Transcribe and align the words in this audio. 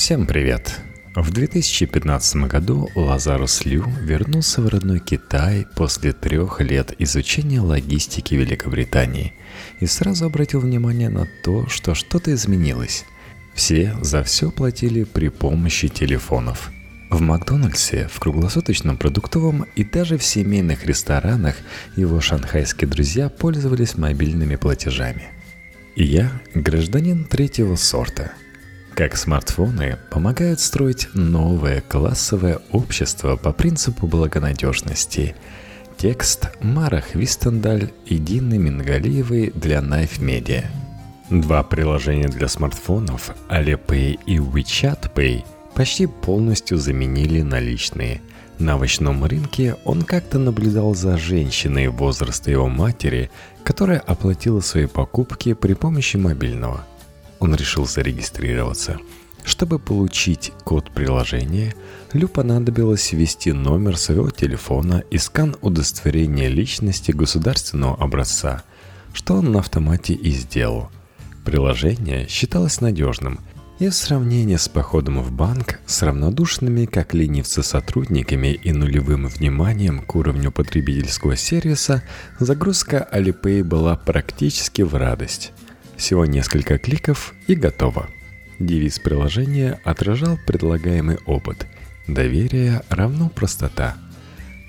Всем 0.00 0.26
привет! 0.26 0.80
В 1.14 1.30
2015 1.30 2.48
году 2.48 2.88
Лазарус 2.94 3.66
Лю 3.66 3.84
вернулся 4.00 4.62
в 4.62 4.68
родной 4.68 4.98
Китай 4.98 5.66
после 5.76 6.14
трех 6.14 6.62
лет 6.62 6.94
изучения 6.98 7.60
логистики 7.60 8.34
Великобритании 8.34 9.34
и 9.78 9.84
сразу 9.84 10.24
обратил 10.24 10.60
внимание 10.60 11.10
на 11.10 11.28
то, 11.44 11.68
что 11.68 11.94
что-то 11.94 12.32
изменилось. 12.32 13.04
Все 13.52 13.94
за 14.00 14.22
все 14.22 14.50
платили 14.50 15.04
при 15.04 15.28
помощи 15.28 15.88
телефонов. 15.88 16.70
В 17.10 17.20
Макдональдсе, 17.20 18.08
в 18.10 18.18
круглосуточном 18.20 18.96
продуктовом 18.96 19.66
и 19.76 19.84
даже 19.84 20.16
в 20.16 20.24
семейных 20.24 20.86
ресторанах 20.86 21.56
его 21.94 22.22
шанхайские 22.22 22.88
друзья 22.88 23.28
пользовались 23.28 23.98
мобильными 23.98 24.56
платежами. 24.56 25.28
И 25.94 26.04
я 26.04 26.32
гражданин 26.54 27.26
третьего 27.26 27.76
сорта– 27.76 28.32
как 29.00 29.16
смартфоны 29.16 29.96
помогают 30.10 30.60
строить 30.60 31.08
новое 31.14 31.80
классовое 31.80 32.58
общество 32.70 33.36
по 33.36 33.50
принципу 33.50 34.06
благонадежности. 34.06 35.34
Текст 35.96 36.50
Мара 36.60 37.00
Хвистендаль 37.00 37.94
и 38.04 38.18
Дины 38.18 38.58
Мингалиевой 38.58 39.52
для 39.54 39.78
Knife 39.78 40.20
Media. 40.20 40.66
Два 41.30 41.62
приложения 41.62 42.28
для 42.28 42.46
смартфонов 42.46 43.34
Alipay 43.48 44.18
и 44.26 44.36
WeChat 44.36 45.10
Pay 45.14 45.46
почти 45.74 46.04
полностью 46.04 46.76
заменили 46.76 47.40
наличные. 47.40 48.20
На 48.58 48.76
овощном 48.76 49.24
рынке 49.24 49.76
он 49.86 50.02
как-то 50.02 50.38
наблюдал 50.38 50.94
за 50.94 51.16
женщиной 51.16 51.88
возраста 51.88 52.50
его 52.50 52.68
матери, 52.68 53.30
которая 53.64 54.00
оплатила 54.00 54.60
свои 54.60 54.84
покупки 54.84 55.54
при 55.54 55.72
помощи 55.72 56.18
мобильного– 56.18 56.84
он 57.40 57.54
решил 57.54 57.86
зарегистрироваться. 57.86 58.98
Чтобы 59.44 59.78
получить 59.78 60.52
код 60.64 60.90
приложения, 60.92 61.74
Лю 62.12 62.28
понадобилось 62.28 63.12
ввести 63.12 63.52
номер 63.52 63.96
своего 63.96 64.30
телефона 64.30 65.02
и 65.10 65.18
скан 65.18 65.56
удостоверения 65.62 66.48
личности 66.48 67.10
государственного 67.10 67.96
образца, 67.96 68.62
что 69.14 69.36
он 69.36 69.50
на 69.52 69.60
автомате 69.60 70.14
и 70.14 70.30
сделал. 70.30 70.90
Приложение 71.44 72.28
считалось 72.28 72.80
надежным, 72.82 73.40
и 73.78 73.88
в 73.88 73.94
сравнении 73.94 74.56
с 74.56 74.68
походом 74.68 75.22
в 75.22 75.32
банк 75.32 75.80
с 75.86 76.02
равнодушными, 76.02 76.84
как 76.84 77.14
ленивцы, 77.14 77.62
сотрудниками 77.62 78.48
и 78.48 78.72
нулевым 78.72 79.26
вниманием 79.26 80.02
к 80.02 80.14
уровню 80.16 80.52
потребительского 80.52 81.34
сервиса, 81.34 82.02
загрузка 82.38 83.08
Alipay 83.10 83.64
была 83.64 83.96
практически 83.96 84.82
в 84.82 84.94
радость. 84.94 85.52
Всего 86.00 86.24
несколько 86.24 86.78
кликов 86.78 87.34
и 87.46 87.54
готово. 87.54 88.08
Девиз 88.58 88.98
приложения 88.98 89.78
отражал 89.84 90.38
предлагаемый 90.46 91.18
опыт. 91.26 91.66
Доверие 92.06 92.80
равно 92.88 93.28
простота. 93.28 93.98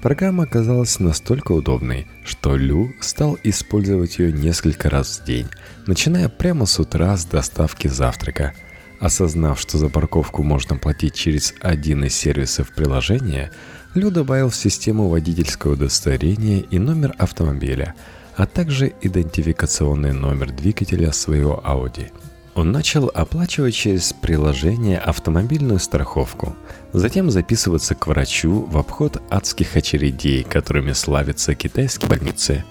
Программа 0.01 0.43
оказалась 0.43 0.99
настолько 0.99 1.53
удобной, 1.53 2.05
что 2.25 2.57
Лю 2.57 2.93
стал 2.99 3.37
использовать 3.45 4.19
ее 4.19 4.33
несколько 4.33 4.89
раз 4.89 5.19
в 5.19 5.25
день, 5.25 5.47
начиная 5.87 6.27
прямо 6.27 6.65
с 6.65 6.77
утра 6.81 7.15
с 7.15 7.23
доставки 7.23 7.87
завтрака. 7.87 8.53
Осознав, 8.99 9.57
что 9.57 9.77
за 9.77 9.87
парковку 9.87 10.43
можно 10.43 10.75
платить 10.75 11.15
через 11.15 11.53
один 11.61 12.03
из 12.03 12.13
сервисов 12.13 12.73
приложения, 12.75 13.53
Лю 13.95 14.11
добавил 14.11 14.49
в 14.49 14.55
систему 14.57 15.07
водительское 15.07 15.71
удостоверение 15.71 16.59
и 16.59 16.77
номер 16.77 17.15
автомобиля– 17.17 17.95
а 18.41 18.47
также 18.47 18.91
идентификационный 19.01 20.13
номер 20.13 20.51
двигателя 20.51 21.11
своего 21.11 21.61
Audi. 21.63 22.11
Он 22.55 22.71
начал 22.71 23.11
оплачивать 23.13 23.75
через 23.75 24.13
приложение 24.13 24.97
автомобильную 24.97 25.77
страховку, 25.77 26.55
затем 26.91 27.29
записываться 27.29 27.93
к 27.93 28.07
врачу 28.07 28.65
в 28.65 28.79
обход 28.79 29.21
адских 29.29 29.75
очередей, 29.75 30.43
которыми 30.43 30.93
славятся 30.93 31.53
китайские 31.53 32.09
больницы. 32.09 32.63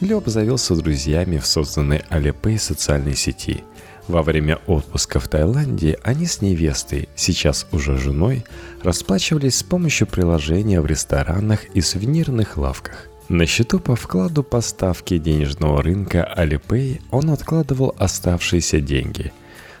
Лё 0.00 0.18
обзавелся 0.18 0.76
друзьями 0.76 1.38
в 1.38 1.46
созданной 1.46 2.04
Alipay 2.08 2.56
социальной 2.56 3.16
сети. 3.16 3.64
Во 4.06 4.22
время 4.22 4.60
отпуска 4.68 5.18
в 5.18 5.26
Таиланде 5.26 5.98
они 6.04 6.26
с 6.26 6.40
невестой, 6.40 7.08
сейчас 7.16 7.66
уже 7.72 7.96
женой, 7.96 8.44
расплачивались 8.84 9.58
с 9.58 9.64
помощью 9.64 10.06
приложения 10.06 10.80
в 10.80 10.86
ресторанах 10.86 11.64
и 11.74 11.80
сувенирных 11.80 12.56
лавках– 12.56 13.08
на 13.28 13.44
счету 13.46 13.80
по 13.80 13.96
вкладу 13.96 14.44
поставки 14.44 15.18
денежного 15.18 15.82
рынка 15.82 16.32
Alipay 16.36 17.00
он 17.10 17.30
откладывал 17.30 17.94
оставшиеся 17.98 18.80
деньги. 18.80 19.32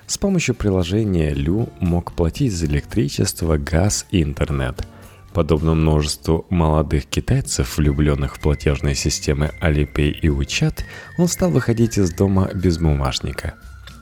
С 0.08 0.18
помощью 0.18 0.56
приложения 0.56 1.32
Лю 1.32 1.68
мог 1.78 2.12
платить 2.12 2.52
за 2.52 2.66
электричество, 2.66 3.56
газ 3.56 4.06
и 4.10 4.22
интернет. 4.22 4.86
Подобно 5.32 5.74
множеству 5.74 6.46
молодых 6.50 7.06
китайцев, 7.06 7.76
влюбленных 7.76 8.36
в 8.36 8.40
платежные 8.40 8.96
системы 8.96 9.52
Alipay 9.62 10.10
и 10.10 10.28
WeChat, 10.28 10.80
он 11.18 11.28
стал 11.28 11.50
выходить 11.50 11.98
из 11.98 12.12
дома 12.12 12.50
без 12.52 12.78
бумажника. 12.78 13.54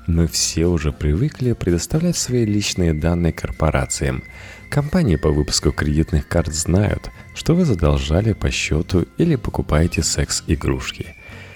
Мы 0.07 0.27
все 0.27 0.67
уже 0.67 0.93
привыкли 0.93 1.53
предоставлять 1.53 2.17
свои 2.17 2.47
личные 2.47 2.95
данные 2.95 3.33
корпорациям– 3.33 4.23
Компании 4.75 5.15
по 5.15 5.29
выпуску 5.29 5.71
кредитных 5.71 6.27
карт 6.27 6.53
знают, 6.53 7.13
что 7.33 7.55
вы 7.55 7.65
задолжали 7.65 8.33
по 8.33 8.51
счету 8.51 9.07
или 9.19 9.37
покупаете 9.37 10.03
секс-игрушки. 10.03 11.15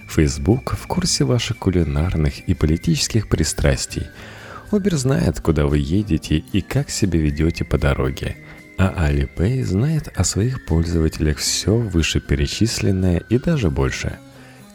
Facebook 0.08 0.76
в 0.76 0.86
курсе 0.86 1.24
ваших 1.24 1.58
кулинарных 1.58 2.48
и 2.48 2.54
политических 2.54 3.28
пристрастий. 3.28 4.06
Uber 4.70 4.94
знает, 4.94 5.40
куда 5.40 5.66
вы 5.66 5.78
едете 5.78 6.44
и 6.52 6.60
как 6.60 6.90
себя 6.90 7.18
ведете 7.18 7.64
по 7.64 7.76
дороге. 7.76 8.36
А 8.78 9.10
Alipay 9.10 9.64
знает 9.64 10.12
о 10.14 10.22
своих 10.22 10.64
пользователях 10.64 11.38
все 11.38 11.76
вышеперечисленное 11.76 13.24
и 13.28 13.38
даже 13.38 13.68
больше. 13.68 14.16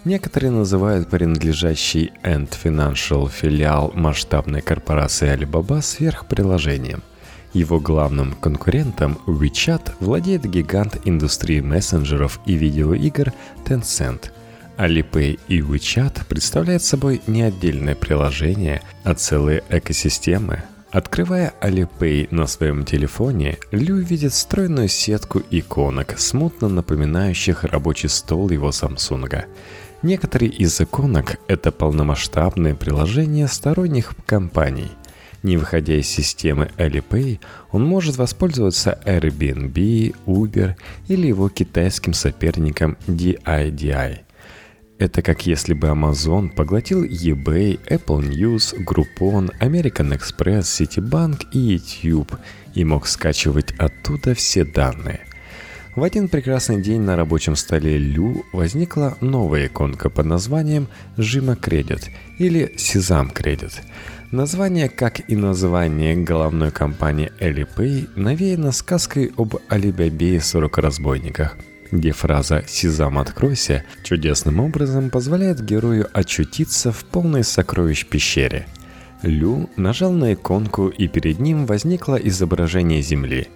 Некоторые 0.04 0.52
называют 0.52 1.10
принадлежащий 1.10 2.12
Ant 2.24 2.52
Financial 2.62 3.32
филиал 3.32 3.94
масштабной 3.96 4.60
корпорации 4.60 5.34
Alibaba 5.34 5.82
сверхприложением– 5.82 7.04
его 7.54 7.80
главным 7.80 8.34
конкурентом 8.34 9.18
WeChat 9.28 9.94
владеет 10.00 10.46
гигант 10.46 11.00
индустрии 11.06 11.62
мессенджеров 11.62 12.40
и 12.46 12.54
видеоигр 12.54 13.32
Tencent. 13.66 14.32
Alipay 14.78 15.40
и 15.48 15.60
WeChat 15.60 16.26
представляют 16.28 16.84
собой 16.84 17.22
не 17.28 17.44
отдельное 17.44 17.96
приложение, 17.96 18.82
а 19.04 19.14
целые 19.14 19.64
экосистемы. 19.70 20.64
Открывая 20.92 21.54
Alipay 21.62 22.28
на 22.32 22.48
своем 22.48 22.86
телефоне, 22.86 23.58
Лю 23.72 23.98
видит 23.98 24.34
стройную 24.34 24.88
сетку 24.88 25.42
иконок, 25.50 26.20
смутно 26.20 26.70
напоминающих 26.70 27.64
рабочий 27.64 28.10
стол 28.10 28.50
его 28.50 28.70
Samsung. 28.70 29.46
Некоторые 30.02 30.52
из 30.52 30.80
иконок– 30.82 31.38
это 31.48 31.72
полномасштабные 31.72 32.76
приложения 32.76 33.48
сторонних 33.48 34.14
компаний– 34.26 34.92
не 35.44 35.58
выходя 35.58 35.96
из 35.96 36.08
системы 36.08 36.72
Alipay, 36.78 37.40
он 37.72 37.86
может 37.86 38.18
воспользоваться 38.18 39.00
Airbnb, 39.06 40.16
Uber 40.26 40.76
или 41.08 41.28
его 41.28 41.50
китайским 41.50 42.14
соперником 42.14 42.98
DIDI. 43.08 44.20
Это 45.00 45.22
как 45.22 45.46
если 45.46 45.74
бы 45.74 45.88
Amazon 45.88 46.50
поглотил 46.50 47.04
eBay, 47.04 47.80
Apple 47.90 48.22
News, 48.22 48.74
Groupon, 48.86 49.52
American 49.60 50.18
Express, 50.18 50.62
Citibank 50.62 51.46
и 51.52 51.60
YouTube 51.60 52.32
и 52.74 52.86
мог 52.86 53.08
скачивать 53.08 53.74
оттуда 53.78 54.34
все 54.34 54.64
данные. 54.64 55.22
В 55.96 56.04
один 56.04 56.28
прекрасный 56.28 56.82
день 56.82 57.02
на 57.02 57.16
рабочем 57.16 57.56
столе 57.56 57.98
Лю 57.98 58.46
возникла 58.52 59.18
новая 59.20 59.68
иконка 59.68 60.10
под 60.10 60.26
названием 60.26 60.88
«Жима 61.18 61.56
Кредит» 61.56 62.10
или 62.40 62.74
«Сезам 62.78 63.30
Кредит». 63.30 63.82
Название, 64.34 64.90
как 64.90 65.30
и 65.30 65.36
название 65.36 66.16
головной 66.16 66.72
компании 66.72 67.32
Alipay, 67.40 68.10
навеяно 68.16 68.72
сказкой 68.72 69.32
об 69.38 69.58
Алибабе 69.70 70.38
и 70.38 70.40
40 70.40 70.76
разбойниках, 70.80 71.56
где 71.92 72.14
фраза 72.14 72.64
«Сезам, 72.68 73.20
откройся» 73.20 73.84
чудесным 74.04 74.60
образом 74.60 75.12
позволяет 75.12 75.64
герою 75.64 76.10
очутиться 76.14 76.92
в 76.92 77.06
полной 77.06 77.44
сокровищ 77.44 78.08
пещере. 78.08 78.66
Лю 79.22 79.70
нажал 79.76 80.12
на 80.12 80.34
иконку, 80.34 80.88
и 80.88 81.08
перед 81.08 81.38
ним 81.38 81.68
возникло 81.68 82.16
изображение 82.16 83.04
Земли. 83.04 83.50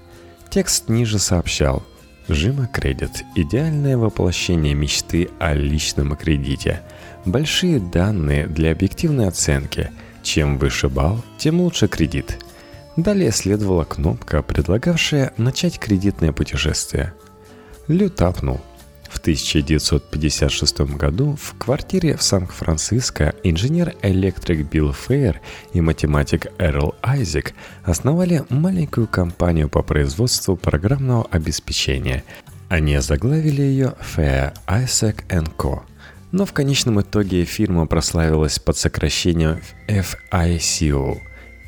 Текст 0.52 0.90
ниже 0.90 1.18
сообщал 1.18 1.82
«Жима 2.28 2.68
кредит– 2.68 3.24
идеальное 3.36 3.98
воплощение 3.98 4.76
мечты 4.76 5.30
о 5.40 5.56
личном 5.56 6.16
кредите. 6.16 6.82
Большие 7.26 7.80
данные 7.80 8.46
для 8.46 8.74
объективной 8.74 9.28
оценки– 9.28 9.90
чем 10.28 10.58
выше 10.58 10.90
балл, 10.90 11.24
тем 11.38 11.62
лучше 11.62 11.88
кредит. 11.88 12.38
Далее 12.98 13.32
следовала 13.32 13.86
кнопка, 13.86 14.44
предлагавшая 14.44 15.32
начать 15.38 15.80
кредитное 15.80 16.34
путешествие. 16.34 17.14
Лю 17.88 18.10
тапнул. 18.10 18.60
В 19.10 19.20
1956 19.20 20.82
году 20.98 21.38
в 21.42 21.58
квартире 21.58 22.18
в 22.18 22.24
Сан-Франциско 22.24 23.36
инженер-электрик 23.44 24.70
Билл 24.70 24.92
Фейер 24.92 25.40
и 25.72 25.80
математик 25.80 26.48
Эрл 26.60 26.96
Айзек 27.02 27.54
основали 27.86 28.44
маленькую 28.50 29.08
компанию 29.08 29.70
по 29.70 29.82
производству 29.82 30.58
программного 30.58 31.26
обеспечения. 31.32 32.26
Они 32.68 32.96
озаглавили 32.96 33.62
ее 33.62 33.94
Fair 34.02 34.54
Isaac 34.68 35.26
Co. 35.58 35.84
Но 36.32 36.46
в 36.46 36.54
конечном 36.54 37.02
итоге 37.02 37.46
фирма 37.46 37.88
прославилась 37.88 38.60
под 38.60 38.78
сокращением 38.78 39.60
FICO– 39.88 41.20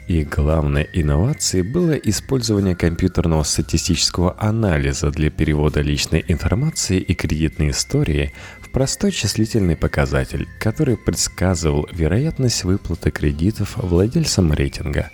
их 0.09 0.27
главной 0.29 0.89
инновацией 0.91 1.61
было 1.61 1.91
использование 1.91 2.75
компьютерного 2.75 3.43
статистического 3.43 4.35
анализа 4.39 5.11
для 5.11 5.29
перевода 5.29 5.81
личной 5.81 6.25
информации 6.27 6.99
и 6.99 7.13
кредитной 7.13 7.69
истории 7.69 8.33
в 8.59 8.71
простой 8.71 9.11
числительный 9.11 9.75
показатель, 9.75 10.47
который 10.59 10.97
предсказывал 10.97 11.87
вероятность 11.91 12.63
выплаты 12.63 13.11
кредитов 13.11 13.77
владельцам 13.77 14.51
рейтинга. 14.51 15.11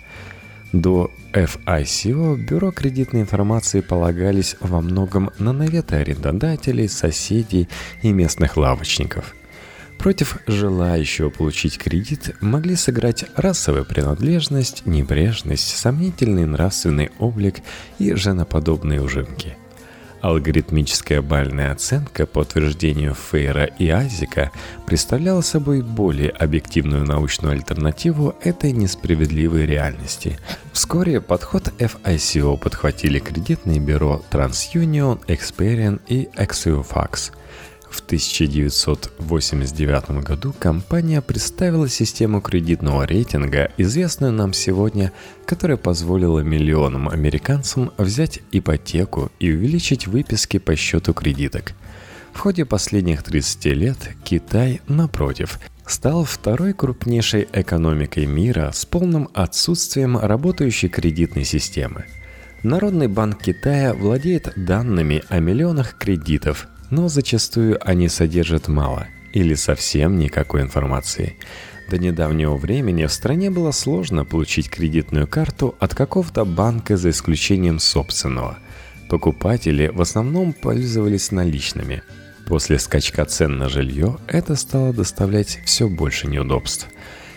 До 0.80 1.10
FICO 1.32 2.36
бюро 2.36 2.70
кредитной 2.70 3.22
информации 3.22 3.80
полагались 3.80 4.56
во 4.60 4.80
многом 4.80 5.30
на 5.38 5.52
наветы 5.52 5.96
арендодателей, 5.96 6.88
соседей 6.88 7.68
и 8.02 8.12
местных 8.12 8.56
лавочников– 8.56 9.34
Против 9.98 10.38
желающего 10.46 11.30
получить 11.30 11.78
кредит 11.78 12.36
могли 12.40 12.76
сыграть 12.76 13.24
расовая 13.34 13.84
принадлежность, 13.84 14.84
небрежность, 14.86 15.76
сомнительный 15.76 16.46
нравственный 16.46 17.10
облик 17.18 17.56
и 17.98 18.12
женоподобные 18.14 19.00
ужимки. 19.00 19.56
Алгоритмическая 20.20 21.22
бальная 21.22 21.72
оценка 21.72 22.26
по 22.26 22.40
утверждению 22.40 23.14
Фейра 23.14 23.64
и 23.64 23.88
Айзека 23.88 24.50
представляла 24.86 25.40
собой 25.40 25.82
более 25.82 26.30
объективную 26.30 27.04
научную 27.04 27.52
альтернативу 27.52 28.34
этой 28.42 28.72
несправедливой 28.72 29.66
реальности. 29.66 30.38
Вскоре 30.72 31.20
подход 31.20 31.68
FICO 31.78 32.56
подхватили 32.58 33.18
кредитные 33.18 33.78
бюро 33.78 34.22
TransUnion, 34.30 35.24
Experian 35.26 36.00
и 36.08 36.28
Axiofax– 36.36 37.32
в 37.90 38.00
1989 38.00 40.22
году 40.22 40.54
компания 40.58 41.20
представила 41.20 41.88
систему 41.88 42.40
кредитного 42.40 43.06
рейтинга, 43.06 43.70
известную 43.76 44.32
нам 44.32 44.52
сегодня, 44.52 45.12
которая 45.44 45.76
позволила 45.76 46.40
миллионам 46.40 47.08
американцам 47.08 47.92
взять 47.98 48.40
ипотеку 48.52 49.30
и 49.38 49.52
увеличить 49.52 50.06
выписки 50.06 50.58
по 50.58 50.76
счету 50.76 51.14
кредиток. 51.14 51.72
В 52.32 52.38
ходе 52.38 52.64
последних 52.64 53.22
30 53.22 53.64
лет 53.66 53.96
Китай, 54.24 54.80
напротив, 54.88 55.58
стал 55.86 56.24
второй 56.24 56.74
крупнейшей 56.74 57.48
экономикой 57.52 58.26
мира 58.26 58.70
с 58.74 58.84
полным 58.84 59.28
отсутствием 59.32 60.18
работающей 60.18 60.88
кредитной 60.88 61.44
системы. 61.44 62.04
Народный 62.62 63.08
банк 63.08 63.42
Китая 63.42 63.94
владеет 63.94 64.52
данными 64.56 65.22
о 65.28 65.38
миллионах 65.38 65.96
кредитов, 65.96 66.68
но 66.90 67.08
зачастую 67.08 67.78
они 67.86 68.08
содержат 68.08 68.68
мало 68.68 69.06
или 69.32 69.54
совсем 69.54 70.18
никакой 70.18 70.62
информации. 70.62 71.36
До 71.90 71.98
недавнего 71.98 72.56
времени 72.56 73.06
в 73.06 73.12
стране 73.12 73.50
было 73.50 73.70
сложно 73.70 74.24
получить 74.24 74.70
кредитную 74.70 75.26
карту 75.26 75.74
от 75.78 75.94
какого-то 75.94 76.44
банка 76.44 76.96
за 76.96 77.10
исключением 77.10 77.78
собственного. 77.78 78.58
Покупатели 79.08 79.88
в 79.88 80.00
основном 80.00 80.52
пользовались 80.52 81.30
наличными. 81.30 82.02
После 82.46 82.78
скачка 82.78 83.24
цен 83.24 83.58
на 83.58 83.68
жилье 83.68 84.16
это 84.26 84.56
стало 84.56 84.92
доставлять 84.92 85.60
все 85.64 85.88
больше 85.88 86.26
неудобств. 86.26 86.88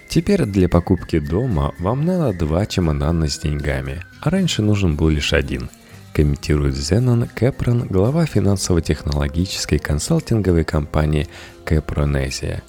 Теперь 0.08 0.46
для 0.46 0.68
покупки 0.68 1.20
дома 1.20 1.76
вам 1.78 2.06
надо 2.06 2.34
два 2.34 2.66
чемодана 2.66 3.28
с 3.28 3.38
деньгами, 3.38 4.04
а 4.22 4.32
раньше 4.32 4.64
нужен 4.64 4.96
был 4.96 5.10
лишь 5.10 5.34
один– 5.34 5.70
комментирует 6.20 6.76
Зенон 6.76 7.30
Кэпрон, 7.34 7.88
глава 7.88 8.26
финансово-технологической 8.26 9.80
консалтинговой 9.80 10.66
компании 10.66 11.30
Кэпронезия. 11.64 12.62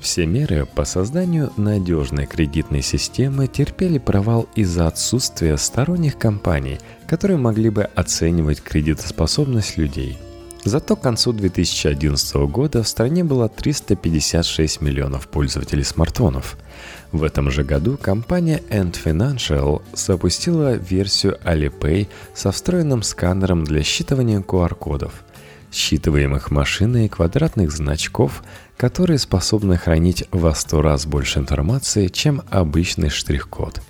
Все 0.00 0.26
меры 0.26 0.66
по 0.66 0.84
созданию 0.84 1.50
надежной 1.56 2.26
кредитной 2.26 2.82
системы 2.82 3.46
терпели 3.46 3.96
провал 3.96 4.50
из-за 4.54 4.86
отсутствия 4.86 5.56
сторонних 5.56 6.18
компаний, 6.18 6.78
которые 7.08 7.38
могли 7.38 7.70
бы 7.70 7.84
оценивать 7.84 8.60
кредитоспособность 8.62 9.78
людей. 9.78 10.18
Зато 10.64 10.96
к 10.96 11.00
концу 11.00 11.32
2011 11.32 12.34
года 12.48 12.82
в 12.82 12.88
стране 12.88 13.24
было 13.24 13.48
356 13.48 14.80
миллионов 14.80 15.28
пользователей 15.28 15.84
смартфонов– 15.84 16.56
в 17.12 17.24
этом 17.24 17.50
же 17.50 17.64
году 17.64 17.98
компания 18.00 18.62
Ant 18.70 18.96
Financial 19.04 19.82
запустила 19.92 20.74
версию 20.74 21.38
Alipay 21.44 22.06
со 22.34 22.52
встроенным 22.52 23.02
сканером 23.02 23.64
для 23.64 23.80
считывания 23.80 24.44
QR-кодов, 24.44 25.24
считываемых 25.72 26.52
машиной 26.52 27.08
квадратных 27.08 27.72
значков, 27.72 28.44
которые 28.76 29.18
способны 29.18 29.76
хранить 29.76 30.24
во 30.30 30.54
100 30.54 30.82
раз 30.82 31.06
больше 31.06 31.40
информации, 31.40 32.06
чем 32.06 32.42
обычный 32.48 33.10
штрих-код. 33.10 33.82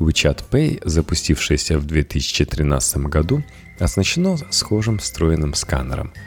WeChat 0.00 0.42
Pay, 0.50 0.80
запустившаяся 0.84 1.78
в 1.78 1.86
2013 1.86 2.96
году, 3.08 3.44
оснащено 3.78 4.36
схожим 4.50 4.98
встроенным 4.98 5.54
сканером– 5.54 6.12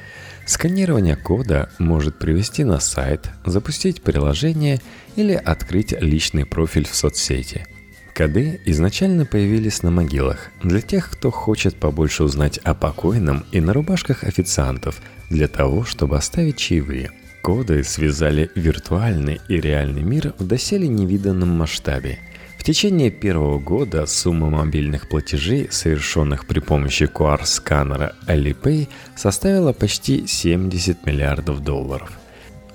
Сканирование 0.48 1.18
кода 1.18 1.70
может 1.78 2.20
привести 2.20 2.64
на 2.64 2.80
сайт, 2.80 3.30
запустить 3.46 4.02
приложение 4.02 4.80
или 5.18 5.34
открыть 5.34 5.92
личный 6.00 6.46
профиль 6.46 6.88
в 6.88 6.96
соцсети. 6.96 7.68
Коды 8.16 8.62
изначально 8.64 9.26
появились 9.26 9.84
на 9.84 9.92
могилах 9.92 10.52
для 10.64 10.80
тех, 10.80 11.12
кто 11.12 11.32
хочет 11.32 11.76
побольше 11.76 12.24
узнать 12.24 12.60
о 12.60 12.74
покойном 12.74 13.46
и 13.52 13.60
на 13.60 13.74
рубашках 13.74 14.24
официантов 14.24 15.02
для 15.30 15.50
того, 15.50 15.84
чтобы 15.84 16.16
оставить 16.16 16.56
чаевые. 16.56 17.12
Коды 17.42 17.84
связали 17.84 18.50
виртуальный 18.56 19.42
и 19.50 19.60
реальный 19.60 20.04
мир 20.04 20.34
в 20.40 20.48
доселе 20.48 20.88
невиданном 20.88 21.50
масштабе– 21.50 22.20
течение 22.68 23.12
первого 23.12 23.60
года 23.60 24.06
сумма 24.06 24.50
мобильных 24.50 25.08
платежей, 25.08 25.70
совершенных 25.72 26.46
при 26.46 26.60
помощи 26.60 27.04
QR-сканера 27.04 28.14
Alipay, 28.28 28.90
составила 29.16 29.72
почти 29.72 30.28
70 30.28 31.06
миллиардов 31.06 31.64
долларов. 31.64 32.12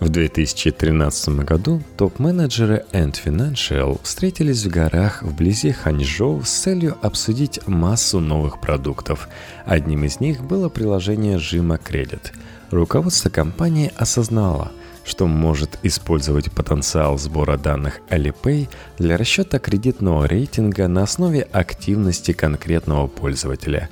В 0.01 0.09
2013 0.09 1.41
году 1.41 1.83
топ-менеджеры 1.99 2.87
Ant 2.93 3.17
Financial 3.23 4.01
встретились 4.03 4.65
в 4.65 4.71
горах 4.71 5.23
вблизи 5.23 5.73
Ханчжоу 5.73 6.43
с 6.43 6.49
целью 6.49 6.97
обсудить 7.03 7.61
массу 7.67 8.19
новых 8.19 8.63
продуктов. 8.63 9.29
Одним 9.67 10.05
из 10.05 10.21
них 10.21 10.43
было 10.43 10.71
приложение 10.71 11.37
Jima 11.37 11.79
Credit. 11.79 12.33
Руководство 12.71 13.29
компании 13.29 13.93
осознало– 13.95 14.73
что 15.05 15.27
может 15.27 15.79
использовать 15.83 16.51
потенциал 16.53 17.19
сбора 17.19 17.57
данных 17.57 18.01
Alipay 18.09 18.69
для 18.99 19.17
расчета 19.17 19.59
кредитного 19.59 20.27
рейтинга 20.27 20.89
на 20.89 21.03
основе 21.03 21.43
активности 21.43 22.33
конкретного 22.33 23.07
пользователя. 23.07 23.89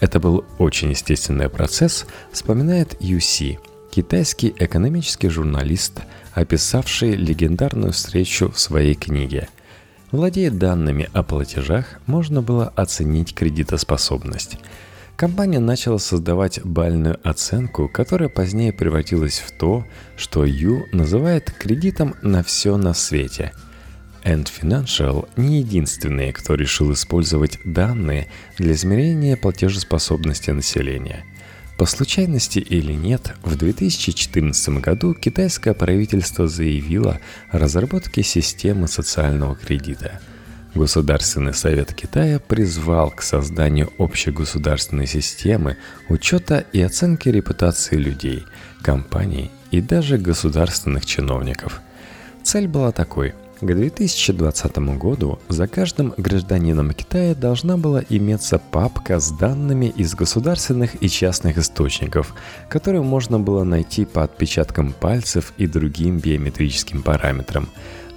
Это 0.00 0.20
был 0.20 0.44
очень 0.58 0.90
естественный 0.90 1.48
процесс, 1.48 2.06
вспоминает 2.32 2.94
UC, 3.00 3.58
китайский 3.90 4.54
экономический 4.58 5.28
журналист, 5.28 6.00
описавший 6.34 7.12
легендарную 7.16 7.92
встречу 7.92 8.50
в 8.50 8.58
своей 8.60 8.94
книге. 8.94 9.48
Владея 10.12 10.50
данными 10.50 11.10
о 11.12 11.22
платежах, 11.22 12.00
можно 12.06 12.42
было 12.42 12.72
оценить 12.76 13.34
кредитоспособность– 13.34 14.58
компания 15.18 15.58
начала 15.58 15.98
создавать 15.98 16.64
бальную 16.64 17.18
оценку, 17.28 17.88
которая 17.88 18.28
позднее 18.28 18.72
превратилась 18.72 19.40
в 19.40 19.50
то, 19.50 19.84
что 20.16 20.44
Ю 20.44 20.86
называет 20.92 21.50
кредитом 21.50 22.14
на 22.22 22.44
все 22.44 22.76
на 22.76 22.94
свете. 22.94 23.52
End 24.22 24.46
Financial 24.46 25.28
не 25.36 25.58
единственные, 25.58 26.32
кто 26.32 26.54
решил 26.54 26.92
использовать 26.92 27.58
данные 27.64 28.28
для 28.58 28.72
измерения 28.72 29.36
платежеспособности 29.36 30.52
населения. 30.52 31.24
По 31.78 31.86
случайности 31.86 32.60
или 32.60 32.92
нет, 32.92 33.34
в 33.42 33.56
2014 33.56 34.68
году 34.80 35.14
китайское 35.14 35.74
правительство 35.74 36.46
заявило 36.46 37.18
о 37.50 37.58
разработке 37.58 38.22
системы 38.22 38.86
социального 38.86 39.56
кредита– 39.56 40.20
Государственный 40.78 41.54
совет 41.54 41.92
Китая 41.92 42.38
призвал 42.38 43.10
к 43.10 43.22
созданию 43.22 43.92
общегосударственной 43.98 45.08
системы 45.08 45.76
учета 46.08 46.64
и 46.72 46.80
оценки 46.80 47.28
репутации 47.28 47.96
людей, 47.96 48.44
компаний 48.80 49.50
и 49.72 49.80
даже 49.80 50.18
государственных 50.18 51.04
чиновников. 51.04 51.80
Цель 52.44 52.68
была 52.68 52.92
такой 52.92 53.34
К 53.60 53.74
2020 53.74 54.78
году 54.96 55.40
за 55.48 55.66
каждым 55.66 56.14
гражданином 56.16 56.92
Китая 56.92 57.34
должна 57.34 57.76
была 57.76 58.04
иметься 58.08 58.60
папка 58.60 59.18
с 59.18 59.32
данными 59.32 59.86
из 59.86 60.14
государственных 60.14 61.02
и 61.02 61.08
частных 61.08 61.58
источников, 61.58 62.34
которые 62.68 63.02
можно 63.02 63.40
было 63.40 63.64
найти 63.64 64.04
по 64.04 64.22
отпечаткам 64.22 64.92
пальцев 64.92 65.52
и 65.56 65.66
другим 65.66 66.18
биометрическим 66.18 67.02
параметрам. 67.02 67.68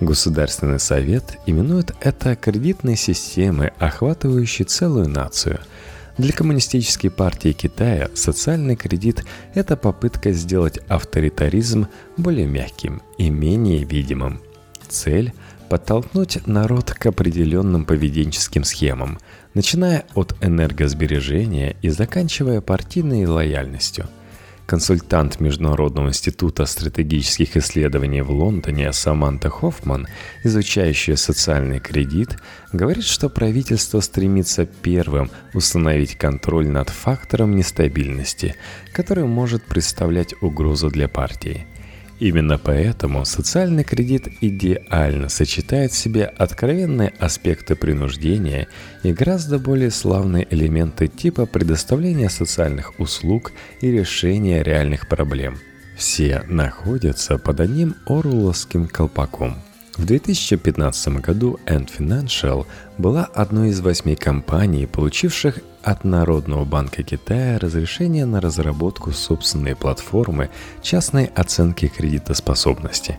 Государственный 0.01 0.79
совет 0.79 1.37
именует 1.45 1.93
это 2.01 2.35
кредитной 2.35 2.97
системой, 2.97 3.71
охватывающей 3.79 4.65
целую 4.65 5.07
нацию– 5.07 5.59
для 6.17 6.33
Коммунистической 6.33 7.09
партии 7.09 7.53
Китая 7.53 8.09
социальный 8.13 8.75
кредит– 8.75 9.23
это 9.55 9.77
попытка 9.77 10.33
сделать 10.33 10.77
авторитаризм 10.89 11.87
более 12.17 12.45
мягким 12.45 13.01
и 13.17 13.29
менее 13.29 13.85
видимым. 13.85 14.41
Цель– 14.87 15.33
подтолкнуть 15.69 16.45
народ 16.45 16.91
к 16.91 17.05
определенным 17.05 17.85
поведенческим 17.85 18.65
схемам, 18.65 19.19
начиная 19.53 20.03
от 20.13 20.35
энергосбережения 20.41 21.77
и 21.81 21.89
заканчивая 21.89 22.61
партийной 22.61 23.25
лояльностью– 23.25 24.07
Консультант 24.65 25.39
Международного 25.39 26.09
института 26.09 26.65
стратегических 26.65 27.57
исследований 27.57 28.21
в 28.21 28.31
Лондоне 28.31 28.93
Саманта 28.93 29.49
Хоффман, 29.49 30.07
изучающая 30.43 31.15
социальный 31.15 31.79
кредит, 31.79 32.37
говорит, 32.71 33.03
что 33.03 33.29
правительство 33.29 33.99
стремится 33.99 34.65
первым 34.65 35.29
установить 35.53 36.15
контроль 36.15 36.67
над 36.67 36.89
фактором 36.89 37.55
нестабильности, 37.55 38.55
который 38.93 39.25
может 39.25 39.63
представлять 39.63 40.33
угрозу 40.41 40.89
для 40.89 41.07
партии– 41.07 41.67
Именно 42.21 42.59
поэтому 42.59 43.25
социальный 43.25 43.83
кредит 43.83 44.27
идеально 44.41 45.27
сочетает 45.27 45.91
в 45.91 45.97
себе 45.97 46.25
откровенные 46.25 47.11
аспекты 47.17 47.75
принуждения 47.75 48.67
и 49.01 49.11
гораздо 49.11 49.57
более 49.57 49.89
славные 49.89 50.45
элементы 50.47 51.07
типа 51.07 51.47
предоставления 51.47 52.29
социальных 52.29 52.99
услуг 52.99 53.53
и 53.81 53.89
решения 53.89 54.61
реальных 54.61 55.07
проблем. 55.07 55.57
Все 55.97 56.43
находятся 56.47 57.39
под 57.39 57.59
одним 57.59 57.95
оруэлловским 58.05 58.87
колпаком– 58.87 59.55
в 59.97 60.05
2015 60.05 61.19
году 61.19 61.59
Ant 61.65 61.89
Financial 61.97 62.65
была 62.97 63.25
одной 63.25 63.69
из 63.69 63.81
восьми 63.81 64.15
компаний, 64.15 64.85
получивших 64.85 65.59
от 65.83 66.05
Народного 66.05 66.63
банка 66.63 67.03
Китая 67.03 67.59
разрешение 67.59 68.25
на 68.25 68.39
разработку 68.39 69.11
собственной 69.11 69.75
платформы 69.75 70.49
частной 70.81 71.25
оценки 71.25 71.87
кредитоспособности. 71.87 73.17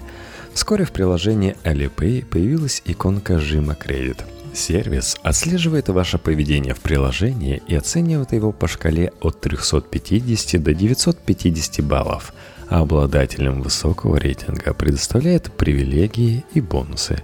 Вскоре 0.54 0.84
в 0.84 0.92
приложении 0.92 1.56
Alipay 1.64 2.24
появилась 2.24 2.82
иконка 2.86 3.38
жима 3.38 3.74
кредит. 3.74 4.24
Сервис 4.54 5.16
отслеживает 5.22 5.88
ваше 5.88 6.18
поведение 6.18 6.74
в 6.74 6.80
приложении 6.80 7.62
и 7.66 7.74
оценивает 7.74 8.32
его 8.32 8.52
по 8.52 8.66
шкале 8.66 9.12
от 9.20 9.40
350 9.40 10.62
до 10.62 10.74
950 10.74 11.84
баллов– 11.84 12.32
обладателям 12.80 13.62
высокого 13.62 14.16
рейтинга 14.16 14.72
предоставляет 14.74 15.52
привилегии 15.52 16.44
и 16.54 16.60
бонусы. 16.60 17.22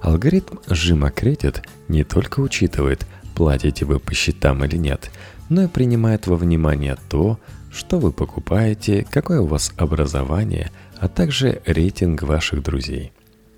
Алгоритм 0.00 0.56
кредит 1.14 1.62
не 1.88 2.04
только 2.04 2.40
учитывает, 2.40 3.06
платите 3.34 3.84
вы 3.84 3.98
по 3.98 4.14
счетам 4.14 4.64
или 4.64 4.76
нет, 4.76 5.10
но 5.48 5.64
и 5.64 5.68
принимает 5.68 6.26
во 6.26 6.36
внимание 6.36 6.96
то, 7.08 7.38
что 7.72 7.98
вы 7.98 8.12
покупаете, 8.12 9.06
какое 9.10 9.40
у 9.40 9.46
вас 9.46 9.72
образование, 9.76 10.70
а 10.98 11.08
также 11.08 11.62
рейтинг 11.66 12.22
ваших 12.22 12.62
друзей. 12.62 13.12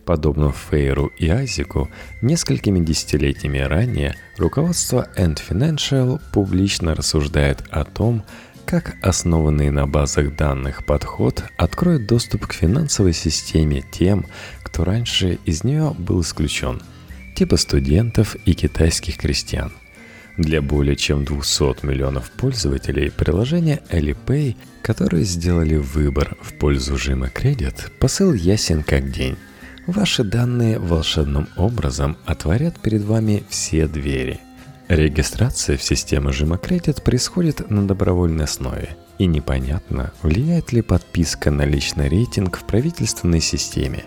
Подобно 0.04 0.52
Фейру 0.52 1.06
и 1.06 1.28
Айзеку, 1.28 1.88
несколькими 2.22 2.84
десятилетиями 2.84 3.58
ранее 3.58 4.16
руководство 4.36 5.08
End 5.16 5.40
Financial 5.48 6.20
публично 6.32 6.94
рассуждает 6.94 7.62
о 7.70 7.84
том, 7.84 8.24
как 8.64 8.96
основанный 9.02 9.70
на 9.70 9.86
базах 9.86 10.34
данных 10.34 10.84
подход 10.84 11.44
откроет 11.56 12.06
доступ 12.06 12.46
к 12.46 12.52
финансовой 12.52 13.12
системе 13.12 13.84
тем, 13.90 14.26
кто 14.62 14.84
раньше 14.84 15.38
из 15.44 15.64
нее 15.64 15.94
был 15.98 16.22
исключен, 16.22 16.80
типа 17.34 17.56
студентов 17.56 18.36
и 18.44 18.54
китайских 18.54 19.18
крестьян. 19.18 19.72
Для 20.36 20.62
более 20.62 20.96
чем 20.96 21.24
200 21.24 21.84
миллионов 21.84 22.30
пользователей 22.30 23.10
приложения 23.10 23.82
Alipay, 23.90 24.56
которые 24.82 25.24
сделали 25.24 25.76
выбор 25.76 26.36
в 26.40 26.54
пользу 26.54 26.96
жима 26.96 27.28
кредит, 27.28 27.92
посыл 27.98 28.32
ясен 28.32 28.82
как 28.82 29.10
день. 29.10 29.36
Ваши 29.86 30.24
данные 30.24 30.78
волшебным 30.78 31.48
образом 31.56 32.16
отворят 32.24 32.80
перед 32.80 33.02
вами 33.02 33.44
все 33.50 33.86
двери– 33.86 34.40
Регистрация 34.92 35.78
в 35.78 35.82
систему 35.82 36.34
жима 36.34 36.58
кредит 36.58 37.02
происходит 37.02 37.70
на 37.70 37.88
добровольной 37.88 38.44
основе, 38.44 38.94
и 39.16 39.24
непонятно, 39.24 40.12
влияет 40.22 40.70
ли 40.72 40.82
подписка 40.82 41.50
на 41.50 41.64
личный 41.64 42.10
рейтинг 42.10 42.58
в 42.58 42.64
правительственной 42.64 43.40
системе. 43.40 44.04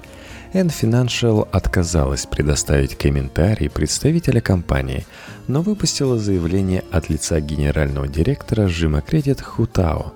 N 0.53 0.67
Financial 0.67 1.49
отказалась 1.51 2.27
предоставить 2.27 2.95
комментарий 2.95 3.67
представителя 3.67 4.41
компании, 4.41 5.07
но 5.47 5.63
выпустила 5.63 6.19
заявление 6.19 6.83
от 6.91 7.09
лица 7.09 7.39
генерального 7.39 8.07
директора 8.07 8.67
жима 8.67 9.01
кредит 9.01 9.41
Хутао. 9.41 10.13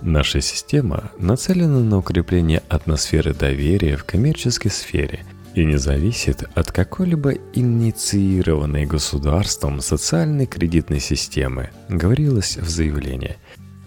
Наша 0.00 0.40
система 0.40 1.10
нацелена 1.18 1.80
на 1.80 1.98
укрепление 1.98 2.62
атмосферы 2.70 3.34
доверия 3.34 3.98
в 3.98 4.04
коммерческой 4.04 4.70
сфере– 4.70 5.26
и 5.54 5.64
не 5.64 5.76
зависит 5.76 6.44
от 6.54 6.72
какой-либо 6.72 7.32
инициированной 7.54 8.86
государством 8.86 9.80
социальной 9.80 10.46
кредитной 10.46 11.00
системы, 11.00 11.70
говорилось 11.88 12.56
в 12.56 12.68
заявлении. 12.68 13.36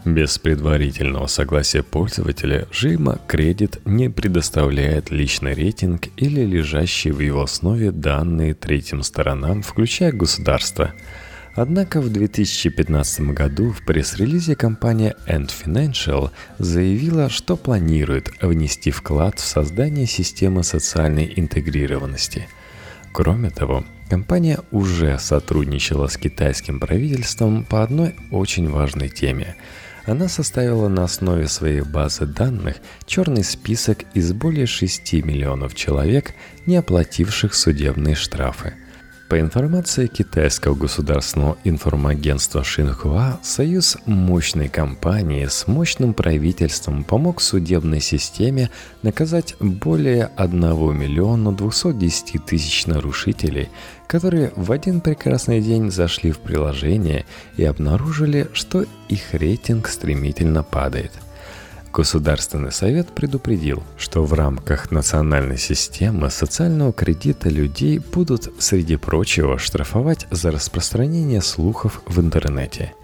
Без 0.05 0.37
предварительного 0.37 1.27
согласия 1.27 1.81
пользователя 1.81 2.67
Жима 2.71 3.19
кредит 3.25 3.79
не 3.85 4.09
предоставляет 4.09 5.11
личный 5.11 5.53
рейтинг 5.53 6.07
или 6.17 6.41
лежащие 6.41 7.13
в 7.13 7.21
его 7.21 7.43
основе 7.43 7.91
данные 7.91 8.53
третьим 8.53 9.01
сторонам, 9.01 9.61
включая 9.61 10.11
государство– 10.11 10.91
Однако 11.55 12.01
в 12.01 12.09
2015 12.09 13.21
году 13.31 13.71
в 13.71 13.85
пресс-релизе 13.85 14.55
компания 14.55 15.15
End 15.27 15.51
Financial 15.51 16.31
заявила, 16.57 17.29
что 17.29 17.55
планирует 17.55 18.31
внести 18.41 18.89
вклад 18.89 19.39
в 19.39 19.45
создание 19.45 20.07
системы 20.07 20.63
социальной 20.63 21.31
интегрированности. 21.35 22.47
Кроме 23.11 23.51
того, 23.51 23.85
компания 24.09 24.61
уже 24.71 25.19
сотрудничала 25.19 26.07
с 26.07 26.17
китайским 26.17 26.79
правительством 26.79 27.65
по 27.65 27.83
одной 27.83 28.15
очень 28.31 28.67
важной 28.67 29.09
теме. 29.09 29.55
Она 30.05 30.29
составила 30.29 30.87
на 30.89 31.03
основе 31.03 31.47
своей 31.47 31.81
базы 31.81 32.25
данных 32.25 32.77
черный 33.05 33.43
список 33.43 33.99
из 34.15 34.33
более 34.33 34.65
6 34.65 35.13
миллионов 35.23 35.75
человек, 35.75 36.33
не 36.65 36.77
оплативших 36.77 37.53
судебные 37.53 38.15
штрафы– 38.15 38.73
по 39.33 39.39
информации 39.39 40.05
китайского 40.05 40.75
государственного 40.75 41.57
информагентства 41.63 42.63
Шинхуа, 42.63 43.39
союз 43.41 43.97
мощной 44.05 44.67
компании 44.67 45.47
с 45.47 45.65
мощным 45.65 46.13
правительством 46.13 47.03
помог 47.03 47.41
судебной 47.41 47.99
системе 47.99 48.69
наказать 49.01 49.55
более 49.59 50.29
1 50.35 50.59
миллиона 50.95 51.51
210 51.51 52.45
тысяч 52.45 52.85
нарушителей, 52.85 53.69
которые 54.05 54.53
в 54.55 54.71
один 54.71 55.01
прекрасный 55.01 55.61
день 55.61 55.89
зашли 55.89 56.31
в 56.31 56.37
приложение 56.37 57.25
и 57.57 57.63
обнаружили, 57.63 58.49
что 58.53 58.85
их 59.09 59.33
рейтинг 59.33 59.87
стремительно 59.87 60.61
падает– 60.61 61.11
Государственный 61.93 62.71
совет 62.71 63.09
предупредил, 63.09 63.83
что 63.99 64.25
в 64.25 64.33
рамках 64.33 64.89
национальной 64.89 65.59
системы 65.59 66.31
социального 66.31 66.91
кредита 66.91 67.49
людей 67.49 67.99
будут, 67.99 68.51
среди 68.57 68.95
прочего, 68.95 69.59
штрафовать 69.59 70.25
за 70.31 70.49
распространение 70.49 71.39
слухов 71.39 72.01
в 72.07 72.19
интернете. 72.19 72.95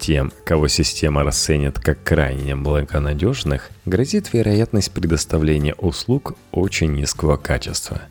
Тем, 0.00 0.32
кого 0.44 0.66
система 0.66 1.22
расценит 1.22 1.78
как 1.78 2.02
крайне 2.02 2.56
благонадежных, 2.56 3.70
грозит 3.86 4.32
вероятность 4.32 4.90
предоставления 4.90 5.74
услуг 5.74 6.34
очень 6.50 6.94
низкого 6.94 7.36
качества. 7.36 8.02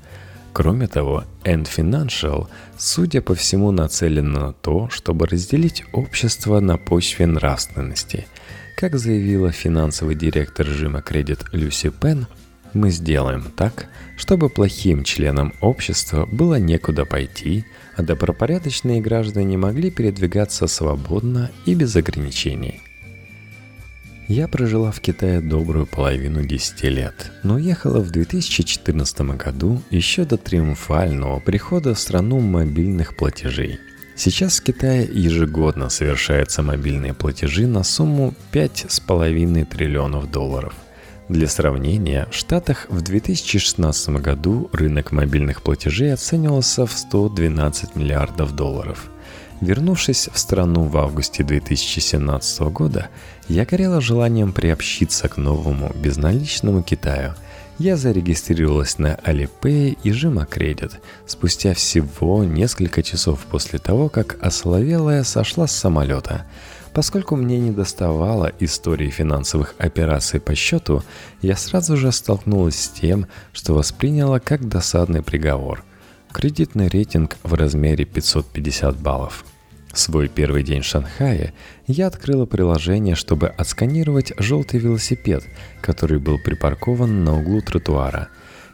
Кроме 0.53 0.87
того, 0.87 1.25
End 1.43 1.67
Financial, 1.67 2.47
судя 2.77 3.21
по 3.21 3.35
всему, 3.35 3.71
нацелена 3.71 4.39
на 4.39 4.53
то, 4.53 4.87
чтобы 4.91 5.27
разделить 5.27 5.83
общество 5.91 6.61
на 6.61 6.77
почве 6.77 7.27
нравственности– 7.27 8.27
как 8.81 8.97
заявила 8.97 9.51
финансовый 9.51 10.15
директор 10.15 10.65
Жима 10.65 11.03
Кредит 11.03 11.45
Люси 11.51 11.91
Пен, 11.91 12.25
мы 12.73 12.89
сделаем 12.89 13.43
так, 13.55 13.85
чтобы 14.17 14.49
плохим 14.49 15.03
членам 15.03 15.53
общества 15.61 16.25
было 16.25 16.55
некуда 16.55 17.05
пойти, 17.05 17.63
а 17.95 18.01
добропорядочные 18.01 18.99
граждане 18.99 19.55
могли 19.55 19.91
передвигаться 19.91 20.65
свободно 20.65 21.51
и 21.67 21.75
без 21.75 21.95
ограничений. 21.95 22.81
Я 24.27 24.47
прожила 24.47 24.89
в 24.91 24.99
Китае 24.99 25.41
добрую 25.41 25.85
половину 25.85 26.43
10 26.43 26.83
лет, 26.85 27.31
но 27.43 27.55
уехала 27.55 27.99
в 27.99 28.09
2014 28.09 29.21
году 29.37 29.79
еще 29.91 30.25
до 30.25 30.37
триумфального 30.37 31.39
прихода 31.39 31.93
в 31.93 31.99
страну 31.99 32.39
мобильных 32.39 33.15
платежей. 33.15 33.77
Сейчас 34.23 34.59
в 34.59 34.63
Китае 34.63 35.09
ежегодно 35.11 35.89
совершаются 35.89 36.61
мобильные 36.61 37.11
платежи 37.11 37.65
на 37.65 37.83
сумму 37.83 38.35
5,5 38.51 39.65
триллионов 39.65 40.29
долларов. 40.29 40.75
Для 41.27 41.47
сравнения, 41.47 42.27
в 42.29 42.35
Штатах 42.35 42.85
в 42.89 43.01
2016 43.01 44.09
году 44.21 44.69
рынок 44.73 45.11
мобильных 45.11 45.63
платежей 45.63 46.13
оценивался 46.13 46.85
в 46.85 46.91
112 46.91 47.95
миллиардов 47.95 48.55
долларов– 48.55 49.09
Вернувшись 49.61 50.27
в 50.33 50.39
страну 50.39 50.85
в 50.85 50.97
августе 50.97 51.43
2017 51.43 52.61
года, 52.61 53.09
я 53.47 53.63
горела 53.63 54.01
желанием 54.01 54.53
приобщиться 54.53 55.29
к 55.29 55.37
новому 55.37 55.91
безналичному 55.93 56.81
Китаю. 56.81 57.35
Я 57.77 57.97
зарегистрировалась 57.97 58.99
на 58.99 59.15
Alipay 59.15 59.97
и 60.03 60.11
Жима 60.11 60.45
Кредит 60.45 60.99
спустя 61.25 61.73
всего 61.73 62.43
несколько 62.43 63.01
часов 63.01 63.39
после 63.49 63.79
того, 63.79 64.09
как 64.09 64.37
осоловелая 64.41 65.23
сошла 65.23 65.67
с 65.67 65.71
самолета. 65.71 66.45
Поскольку 66.93 67.35
мне 67.35 67.59
не 67.59 67.71
доставало 67.71 68.51
истории 68.59 69.09
финансовых 69.09 69.75
операций 69.77 70.39
по 70.39 70.55
счету, 70.55 71.03
я 71.41 71.55
сразу 71.55 71.97
же 71.97 72.11
столкнулась 72.11 72.79
с 72.79 72.89
тем, 72.89 73.27
что 73.53 73.73
восприняла 73.73 74.39
как 74.39 74.67
досадный 74.67 75.23
приговор– 75.23 75.83
Кредитный 76.31 76.87
рейтинг 76.87 77.37
в 77.43 77.53
размере 77.53 78.05
550 78.05 78.97
баллов. 78.97 79.43
Свой 79.93 80.29
первый 80.29 80.63
день 80.63 80.81
в 80.81 80.85
Шанхае 80.85 81.53
я 81.85 82.07
открыла 82.07 82.45
приложение, 82.45 83.15
чтобы 83.15 83.47
отсканировать 83.47 84.31
желтый 84.37 84.79
велосипед, 84.79 85.43
который 85.81 86.19
был 86.19 86.37
припаркован 86.39 87.23
на 87.23 87.39
углу 87.39 87.61
тротуара. 87.61 88.29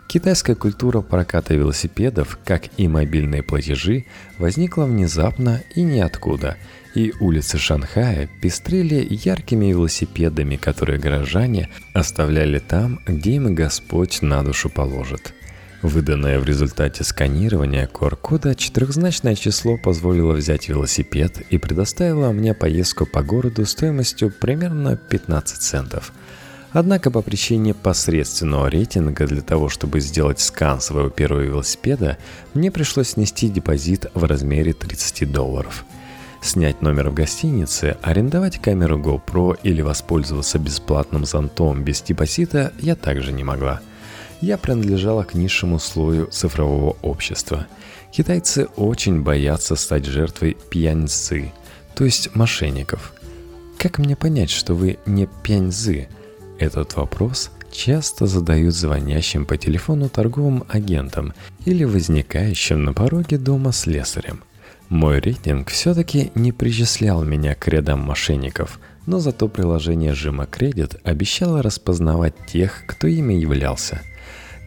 Китайская 0.08 0.56
культура 0.56 1.02
проката 1.02 1.54
велосипедов, 1.54 2.40
как 2.46 2.64
и 2.78 2.88
мобильные 2.88 3.44
платежи, 3.44 4.06
возникла 4.38 4.86
внезапно 4.86 5.64
и 5.76 5.82
ниоткуда, 5.82 6.56
и 6.96 7.14
улицы 7.20 7.58
Шанхая 7.58 8.30
пестрели 8.42 9.06
яркими 9.10 9.66
велосипедами, 9.68 10.56
которые 10.56 11.00
горожане 11.00 11.70
оставляли 11.94 12.60
там, 12.60 13.00
где 13.06 13.34
им 13.34 13.54
Господь 13.54 14.22
на 14.22 14.44
душу 14.44 14.70
положит– 14.70 15.34
Выданное 15.84 16.40
в 16.40 16.46
результате 16.46 17.04
сканирования 17.04 17.88
QR-кода 17.88 18.56
четырехзначное 18.56 19.36
число 19.36 19.78
позволило 19.78 20.34
взять 20.34 20.70
велосипед 20.70 21.42
и 21.52 21.60
предоставило 21.60 22.32
мне 22.32 22.56
поездку 22.56 23.06
по 23.06 23.22
городу 23.22 23.64
стоимостью 23.66 24.32
примерно 24.32 24.98
15 24.98 25.62
центов. 25.62 26.14
Однако 26.72 27.12
по 27.12 27.22
причине 27.22 27.76
посредственного 27.76 28.68
рейтинга 28.68 29.28
для 29.28 29.42
того, 29.42 29.70
чтобы 29.70 30.00
сделать 30.00 30.40
скан 30.40 30.82
своего 30.82 31.10
первого 31.10 31.42
велосипеда, 31.42 32.18
мне 32.56 32.72
пришлось 32.72 33.10
снести 33.10 33.48
депозит 33.48 34.08
в 34.16 34.24
размере 34.24 34.74
30 34.74 35.32
долларов. 35.32 35.86
Снять 36.42 36.82
номер 36.82 37.12
в 37.12 37.14
гостинице, 37.14 37.98
арендовать 38.02 38.60
камеру 38.60 38.98
GoPro 39.00 39.60
или 39.62 39.82
воспользоваться 39.82 40.58
бесплатным 40.58 41.26
зонтом 41.26 41.84
без 41.84 42.02
депозита 42.02 42.74
я 42.80 42.96
также 42.96 43.32
не 43.32 43.44
могла– 43.44 43.80
я 44.42 44.58
принадлежала 44.58 45.24
к 45.24 45.34
низшему 45.34 45.80
слою 45.80 46.28
цифрового 46.28 46.96
общества. 47.02 47.68
Китайцы 48.12 48.68
очень 48.76 49.22
боятся 49.22 49.76
стать 49.76 50.06
жертвой 50.06 50.58
пьяньцы, 50.70 51.52
то 51.96 52.06
есть 52.06 52.36
мошенников. 52.36 53.14
Как 53.78 54.00
мне 54.00 54.16
понять, 54.16 54.50
что 54.50 54.74
вы 54.74 54.98
не 55.06 55.28
пьяньзы? 55.44 56.08
Этот 56.60 56.96
вопрос 56.96 57.52
часто 57.72 58.26
задают 58.26 58.74
звонящим 58.74 59.46
по 59.46 59.58
телефону 59.58 60.10
торговым 60.10 60.64
агентам 60.70 61.34
или 61.66 61.84
возникающим 61.84 62.84
на 62.84 62.94
пороге 62.94 63.38
дома 63.38 63.72
слесарем. 63.72 64.44
Мой 64.90 65.20
рейтинг 65.20 65.70
все-таки 65.70 66.32
не 66.34 66.52
причислял 66.52 67.24
меня 67.24 67.56
к 67.56 67.68
рядам 67.68 68.00
мошенников, 68.00 68.80
но 69.06 69.20
зато 69.20 69.48
приложение 69.48 70.14
Жима 70.14 70.46
Кредит 70.46 70.96
обещало 71.04 71.62
распознавать 71.62 72.34
тех, 72.48 72.84
кто 72.88 73.08
ими 73.08 73.34
являлся– 73.34 74.02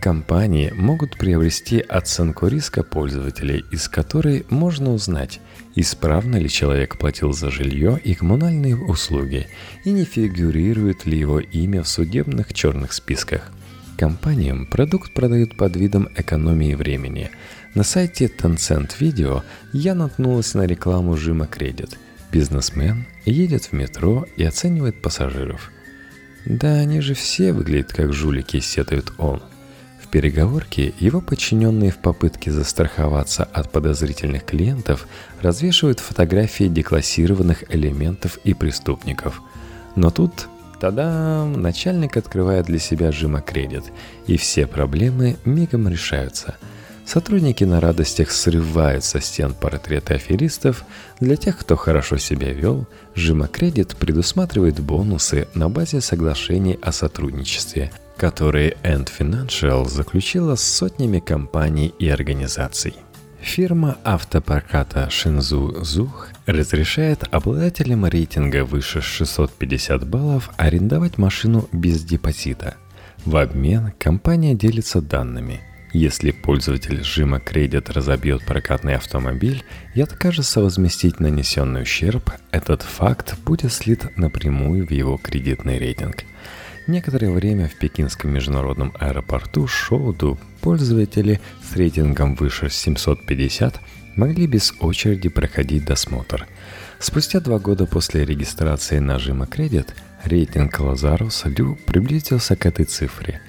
Компании 0.01 0.73
могут 0.75 1.19
приобрести 1.19 1.79
оценку 1.79 2.47
риска 2.47 2.83
пользователей, 2.83 3.67
из 3.71 3.87
которой 3.87 4.47
можно 4.49 4.95
узнать, 4.95 5.41
исправно 5.75 6.37
ли 6.37 6.49
человек 6.49 6.97
платил 6.97 7.35
за 7.35 7.51
жилье 7.51 8.01
и 8.03 8.15
коммунальные 8.15 8.79
услуги, 8.79 9.49
и 9.85 9.91
не 9.91 10.05
фигурирует 10.05 11.05
ли 11.05 11.19
его 11.19 11.39
имя 11.39 11.83
в 11.83 11.89
судебных 11.89 12.55
черных 12.55 12.95
списках. 12.95 13.53
Компаниям 13.99 14.65
продукт 14.65 15.13
продают 15.13 15.55
под 15.59 15.77
видом 15.77 16.09
экономии 16.17 16.75
времени. 16.75 17.31
На 17.75 17.83
сайте 17.83 18.25
Tencent 18.25 18.93
Video 18.99 19.43
я 19.75 19.95
наткнулась 19.95 20.55
на 20.55 20.63
рекламу 20.63 21.15
жима 21.19 21.47
кредит. 21.47 21.99
Бизнесмен 22.33 23.05
едет 23.27 23.67
в 23.67 23.73
метро 23.73 24.27
и 24.39 24.45
оценивает 24.45 25.03
пассажиров. 25.03 25.71
Да 26.47 26.73
они 26.77 27.03
же 27.03 27.13
все 27.13 27.53
выглядят 27.53 27.93
как 27.93 28.15
жулики, 28.15 28.61
сетует 28.61 29.13
он 29.19 29.43
переговорке 30.11 30.93
его 30.99 31.21
подчиненные 31.21 31.91
в 31.91 31.99
попытке 31.99 32.51
застраховаться 32.51 33.45
от 33.45 33.71
подозрительных 33.71 34.45
клиентов 34.45 35.07
развешивают 35.41 36.01
фотографии 36.01 36.65
деклассированных 36.65 37.65
элементов 37.73 38.39
и 38.45 38.53
преступников. 38.53 39.41
Но 39.97 40.11
тут, 40.11 40.49
тогда 40.81 41.45
начальник 41.45 42.17
открывает 42.17 42.67
для 42.67 42.79
себя 42.79 43.13
жима 43.13 43.41
кредит, 43.41 43.85
и 44.27 44.37
все 44.37 44.67
проблемы 44.67 45.37
мигом 45.45 45.89
решаются. 45.89 46.57
Сотрудники 47.07 47.65
на 47.65 47.81
радостях 47.81 48.31
срывают 48.31 49.05
со 49.05 49.21
стен 49.21 49.55
портреты 49.55 50.15
аферистов. 50.15 50.85
Для 51.19 51.37
тех, 51.37 51.59
кто 51.59 51.75
хорошо 51.75 52.19
себя 52.19 52.53
вел, 52.53 52.87
жима 53.15 53.49
кредит 53.49 53.97
предусматривает 53.97 54.79
бонусы 54.79 55.49
на 55.55 55.69
базе 55.69 56.01
соглашений 56.01 56.79
о 56.83 56.93
сотрудничестве– 56.93 57.91
которые 58.21 58.77
End 58.83 59.09
Financial 59.19 59.89
заключила 59.89 60.55
с 60.55 60.63
сотнями 60.63 61.21
компаний 61.21 61.95
и 61.99 62.07
организаций. 62.11 62.95
Фирма 63.41 63.97
автопроката 64.05 65.09
Шинзу 65.09 65.83
Зух 65.83 66.29
разрешает 66.45 67.25
обладателям 67.31 68.05
рейтинга 68.05 68.67
выше 68.67 69.01
650 69.01 70.07
баллов 70.07 70.51
арендовать 70.59 71.17
машину 71.17 71.67
без 71.73 72.05
депозита. 72.05 72.75
В 73.25 73.39
обмен 73.39 73.95
компания 73.99 74.55
делится 74.55 75.01
данными. 75.01 75.61
Если 75.95 76.31
пользователь 76.31 77.03
жима 77.03 77.41
кредит 77.41 77.89
разобьет 77.89 78.45
прокатный 78.45 78.97
автомобиль 78.97 79.65
и 79.95 80.03
откажется 80.03 80.61
возместить 80.61 81.21
нанесенный 81.21 81.83
ущерб, 81.83 82.31
этот 82.51 82.83
факт 82.83 83.39
будет 83.47 83.73
слит 83.73 84.15
напрямую 84.19 84.87
в 84.87 84.91
его 84.91 85.17
кредитный 85.17 85.79
рейтинг– 85.79 86.25
Некоторое 86.91 87.31
время 87.31 87.69
в 87.69 87.77
пекинском 87.77 88.33
международном 88.33 88.93
аэропорту 88.99 89.69
Шоуду 89.69 90.41
пользователи 90.61 91.41
с 91.63 91.77
рейтингом 91.77 92.35
выше 92.35 92.69
750 92.69 93.79
могли 94.17 94.49
без 94.49 94.75
очереди 94.81 95.29
проходить 95.29 95.85
досмотр. 95.85 96.49
Спустя 96.99 97.39
два 97.39 97.61
года 97.61 97.87
после 97.87 98.25
регистрации 98.25 98.99
нажима 98.99 99.47
«Кредит» 99.47 99.95
рейтинг 100.25 100.81
Лазарус 100.81 101.45
Лю 101.45 101.79
приблизился 101.87 102.57
к 102.57 102.67
этой 102.67 102.87
цифре. 102.87 103.41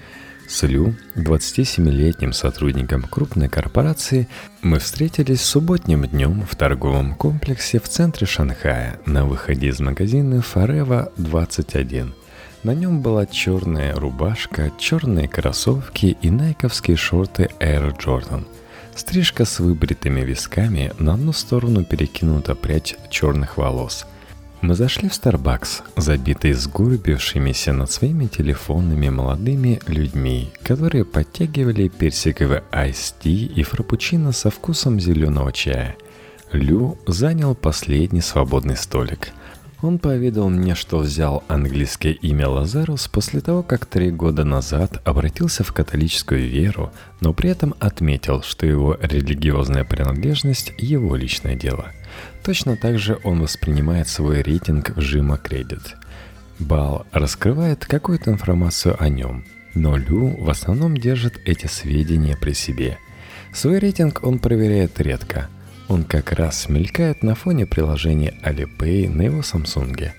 С 0.48 0.62
Лю, 0.62 0.96
27-летним 1.16 2.34
сотрудником 2.34 3.02
крупной 3.02 3.50
корпорации, 3.50 4.28
мы 4.62 4.78
встретились 4.78 5.42
субботним 5.42 6.06
днем 6.06 6.46
в 6.48 6.56
торговом 6.56 7.16
комплексе 7.16 7.80
в 7.80 7.90
центре 7.90 8.28
Шанхая 8.28 9.00
на 9.08 9.26
выходе 9.26 9.70
из 9.70 9.80
магазина 9.80 10.44
Forever 10.54 11.12
21– 11.18 12.14
на 12.64 12.76
нем 12.76 13.02
была 13.02 13.26
черная 13.26 13.96
рубашка, 13.96 14.72
черные 14.78 15.28
кроссовки 15.28 16.18
и 16.22 16.30
найковские 16.30 16.98
шорты 16.98 17.50
Air 17.60 17.98
Jordan. 17.98 18.46
Стрижка 18.96 19.46
с 19.46 19.60
выбритыми 19.60 20.22
висками, 20.22 20.92
на 21.00 21.14
одну 21.14 21.34
сторону 21.34 21.84
перекинута 21.84 22.56
прядь 22.56 22.98
черных 23.10 23.58
волос. 23.58 24.06
Мы 24.62 24.76
зашли 24.76 25.10
в 25.10 25.14
Starbucks, 25.14 25.82
забитый 25.98 26.54
сгорбившимися 26.54 27.74
над 27.74 27.92
своими 27.92 28.28
телефонами 28.28 29.10
молодыми 29.10 29.80
людьми, 29.88 30.52
которые 30.62 31.04
подтягивали 31.04 31.88
персиковый 31.88 32.62
айс-ти 32.72 33.46
и 33.46 33.64
фрапучино 33.64 34.34
со 34.34 34.52
вкусом 34.52 35.00
зеленого 35.00 35.52
чая. 35.52 35.96
Лю 36.52 36.98
занял 37.08 37.56
последний 37.56 38.22
свободный 38.22 38.78
столик– 38.78 39.30
он 39.82 40.00
поведал 40.00 40.50
мне, 40.50 40.76
что 40.76 41.00
взял 41.00 41.44
английское 41.48 42.12
имя 42.12 42.48
Лазарус 42.48 43.08
после 43.08 43.42
того, 43.42 43.64
как 43.64 43.86
три 43.86 44.12
года 44.12 44.44
назад 44.44 45.02
обратился 45.06 45.64
в 45.64 45.74
католическую 45.74 46.48
веру, 46.48 46.92
но 47.20 47.34
при 47.34 47.50
этом 47.50 47.74
отметил, 47.80 48.42
что 48.44 48.66
его 48.66 48.98
религиозная 49.02 49.84
принадлежность– 49.84 50.74
его 50.78 51.16
личное 51.16 51.56
дело. 51.56 51.92
Точно 52.44 52.78
так 52.78 53.00
же 53.00 53.20
он 53.24 53.42
воспринимает 53.42 54.08
свой 54.08 54.42
рейтинг 54.42 54.96
в 54.96 55.02
Жима 55.02 55.38
Кредит. 55.38 55.96
Балл 56.60 57.06
раскрывает 57.12 57.86
какую-то 57.86 58.32
информацию 58.32 58.96
о 59.02 59.10
нем, 59.10 59.46
но 59.74 59.98
Лю 59.98 60.36
в 60.38 60.50
основном 60.50 60.96
держит 60.96 61.40
эти 61.46 61.66
сведения 61.66 62.38
при 62.38 62.54
себе. 62.54 62.98
Свой 63.54 63.80
рейтинг 63.80 64.24
он 64.24 64.40
проверяет 64.40 65.00
редко. 65.02 65.50
Он 65.92 66.06
как 66.06 66.32
раз 66.32 66.70
мелькает 66.70 67.22
на 67.22 67.36
фоне 67.36 67.66
приложения 67.66 68.34
Alipay 68.44 69.10
на 69.10 69.24
его 69.24 69.42
Samsung. 69.42 70.12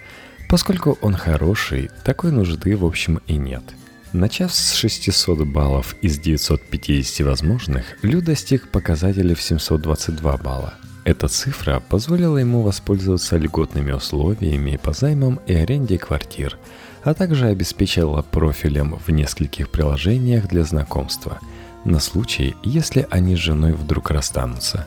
Поскольку 0.48 0.98
он 1.00 1.14
хороший, 1.14 1.88
такой 2.04 2.30
нужды 2.30 2.76
в 2.76 2.84
общем 2.84 3.20
и 3.26 3.36
нет– 3.36 3.62
Начав 4.12 4.52
с 4.52 4.74
600 4.74 5.46
баллов 5.46 5.96
из 6.02 6.18
950 6.18 7.26
возможных, 7.26 7.96
Лю 8.02 8.20
достиг 8.20 8.68
показателя 8.68 9.34
в 9.34 9.40
722 9.40 10.36
балла. 10.36 10.74
Эта 11.04 11.28
цифра 11.28 11.80
позволила 11.80 12.36
ему 12.36 12.60
воспользоваться 12.60 13.38
льготными 13.38 13.92
условиями 13.92 14.78
по 14.82 14.92
займам 14.92 15.40
и 15.46 15.54
аренде 15.54 15.96
квартир, 15.96 16.58
а 17.02 17.14
также 17.14 17.46
обеспечила 17.46 18.20
профилем 18.20 18.98
в 18.98 19.08
нескольких 19.10 19.70
приложениях 19.70 20.46
для 20.46 20.64
знакомства, 20.64 21.38
на 21.86 21.98
случай, 21.98 22.54
если 22.62 23.06
они 23.10 23.34
с 23.34 23.38
женой 23.38 23.72
вдруг 23.72 24.10
расстанутся. 24.10 24.86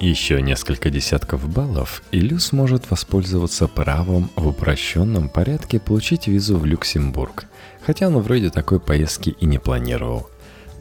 Еще 0.00 0.42
несколько 0.42 0.90
десятков 0.90 1.48
баллов, 1.48 2.02
и 2.10 2.20
Лю 2.20 2.38
сможет 2.38 2.90
воспользоваться 2.90 3.68
правом 3.68 4.30
в 4.36 4.48
упрощенном 4.48 5.28
порядке 5.28 5.78
получить 5.78 6.26
визу 6.26 6.58
в 6.58 6.64
Люксембург– 6.64 7.46
хотя 7.84 8.08
он 8.08 8.18
вроде 8.18 8.50
такой 8.50 8.80
поездки 8.80 9.30
и 9.40 9.46
не 9.46 9.58
планировал. 9.58 10.28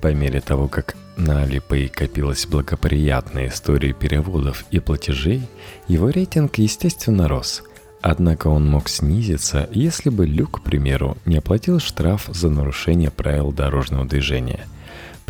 По 0.02 0.14
мере 0.14 0.42
того, 0.42 0.68
как 0.68 0.96
на 1.18 1.44
Alipay 1.44 1.90
копилась 1.90 2.46
благоприятная 2.46 3.50
история 3.50 3.94
переводов 3.94 4.66
и 4.72 4.80
платежей, 4.80 5.42
его 5.88 6.10
рейтинг, 6.10 6.58
естественно, 6.58 7.28
рос. 7.28 7.64
Однако 8.02 8.48
он 8.48 8.68
мог 8.68 8.90
снизиться, 8.90 9.70
если 9.72 10.10
бы 10.10 10.26
Люк, 10.26 10.62
к 10.62 10.64
примеру, 10.64 11.18
не 11.26 11.38
оплатил 11.38 11.80
штраф 11.80 12.30
за 12.32 12.50
нарушение 12.50 13.12
правил 13.12 13.52
дорожного 13.52 14.06
движения. 14.06 14.66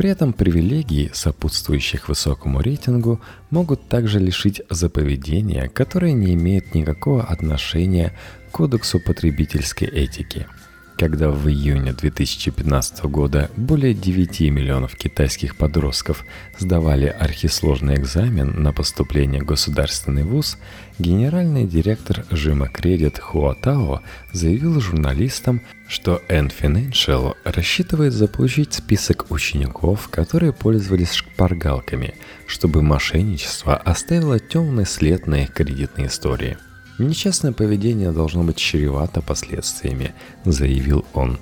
При 0.02 0.10
этом 0.10 0.34
привилегии, 0.34 1.12
сопутствующих 1.14 2.10
высокому 2.10 2.60
рейтингу, 2.60 3.22
могут 3.52 3.88
также 3.88 4.18
лишить 4.18 4.60
за 4.68 4.90
поведение, 4.90 5.70
которое 5.70 6.12
не 6.12 6.34
имеет 6.34 6.74
никакого 6.74 7.22
отношения 7.24 8.18
к 8.50 8.56
кодексу 8.56 9.00
потребительской 9.00 9.88
этики– 9.88 10.48
когда 11.02 11.32
в 11.32 11.50
июне 11.50 11.94
2015 11.94 13.06
года 13.06 13.50
более 13.58 13.96
9 13.96 14.42
миллионов 14.52 14.96
китайских 14.96 15.56
подростков 15.56 16.24
сдавали 16.60 17.08
архисложный 17.08 17.96
экзамен 17.96 18.62
на 18.62 18.72
поступление 18.72 19.42
в 19.42 19.48
государственный 19.48 20.22
вуз, 20.22 20.60
генеральный 21.00 21.66
директор 21.66 22.24
Жима 22.30 22.68
Кредит 22.68 23.18
Хуатао 23.18 24.02
заявил 24.32 24.80
журналистам, 24.80 25.64
что 25.88 26.22
N 26.28 26.52
Financial 26.56 27.36
рассчитывает 27.46 28.14
заполучить 28.14 28.76
список 28.76 29.32
учеников, 29.32 30.08
которые 30.10 30.54
пользовались 30.54 31.14
шпаргалками, 31.14 32.14
чтобы 32.46 32.84
мошенничество 32.84 33.76
оставило 33.76 34.38
темный 34.38 34.86
след 34.86 35.26
на 35.26 35.42
их 35.42 35.52
кредитной 35.52 36.06
истории– 36.06 36.60
Нечестное 37.02 37.52
поведение 37.52 38.12
должно 38.12 38.44
быть 38.44 38.58
чревато 38.58 39.22
последствиями, 39.22 40.14
заявил 40.46 41.06
он. 41.14 41.40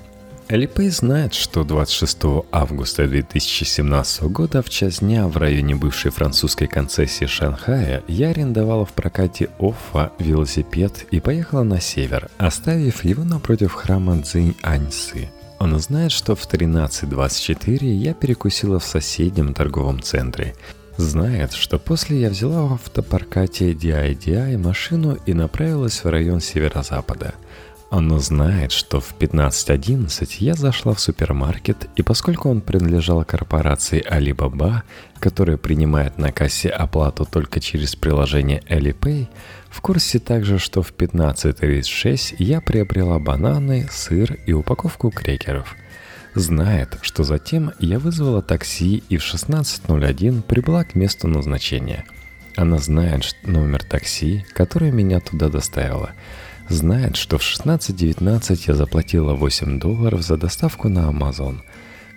Алипей 0.48 0.88
знает, 0.88 1.32
что 1.32 1.62
26 1.62 2.18
августа 2.50 3.06
2017 3.06 4.22
года 4.24 4.62
в 4.62 4.70
час 4.70 4.98
дня 4.98 5.28
в 5.28 5.36
районе 5.36 5.76
бывшей 5.76 6.10
французской 6.10 6.66
концессии 6.66 7.26
Шанхая 7.26 8.02
я 8.08 8.30
арендовала 8.30 8.84
в 8.84 8.92
прокате 8.92 9.48
Оффа 9.60 10.10
велосипед 10.18 11.06
и 11.12 11.20
поехала 11.20 11.62
на 11.62 11.80
север, 11.80 12.30
оставив 12.38 13.04
его 13.04 13.22
напротив 13.22 13.74
храма 13.74 14.20
Цзинь 14.22 14.56
Аньсы. 14.62 15.28
Он 15.60 15.78
знает, 15.78 16.10
что 16.10 16.34
в 16.34 16.48
13.24 16.52 17.84
я 17.84 18.14
перекусила 18.14 18.80
в 18.80 18.84
соседнем 18.84 19.54
торговом 19.54 20.02
центре 20.02 20.54
Знает, 21.00 21.54
что 21.54 21.78
после 21.78 22.20
я 22.20 22.28
взяла 22.28 22.66
в 22.66 22.74
автопаркате 22.74 23.72
DIDI 23.72 24.58
машину 24.58 25.16
и 25.24 25.32
направилась 25.32 26.04
в 26.04 26.10
район 26.10 26.40
северо-запада. 26.40 27.34
Оно 27.90 28.18
знает, 28.18 28.70
что 28.70 29.00
в 29.00 29.14
15.11 29.18 30.28
я 30.40 30.54
зашла 30.54 30.92
в 30.92 31.00
супермаркет, 31.00 31.88
и 31.96 32.02
поскольку 32.02 32.50
он 32.50 32.60
принадлежал 32.60 33.24
корпорации 33.24 34.04
Alibaba, 34.06 34.82
которая 35.18 35.56
принимает 35.56 36.18
на 36.18 36.32
кассе 36.32 36.68
оплату 36.68 37.24
только 37.24 37.60
через 37.60 37.96
приложение 37.96 38.62
Alipay, 38.68 39.26
в 39.70 39.80
курсе 39.80 40.18
также, 40.18 40.58
что 40.58 40.82
в 40.82 40.92
15.36 40.92 42.36
я 42.38 42.60
приобрела 42.60 43.18
бананы, 43.18 43.88
сыр 43.90 44.34
и 44.46 44.52
упаковку 44.52 45.10
крекеров– 45.10 45.74
знает, 46.34 46.98
что 47.02 47.24
затем 47.24 47.72
я 47.78 47.98
вызвала 47.98 48.42
такси 48.42 49.02
и 49.08 49.16
в 49.16 49.22
16.01 49.22 50.42
прибыла 50.42 50.84
к 50.84 50.94
месту 50.94 51.28
назначения. 51.28 52.04
Она 52.56 52.78
знает 52.78 53.36
номер 53.44 53.82
такси, 53.84 54.44
которое 54.52 54.90
меня 54.90 55.20
туда 55.20 55.48
доставило. 55.48 56.10
Знает, 56.68 57.16
что 57.16 57.38
в 57.38 57.42
16.19 57.42 58.64
я 58.66 58.74
заплатила 58.74 59.34
8 59.34 59.80
долларов 59.80 60.22
за 60.22 60.36
доставку 60.36 60.88
на 60.88 61.10
Amazon. 61.10 61.60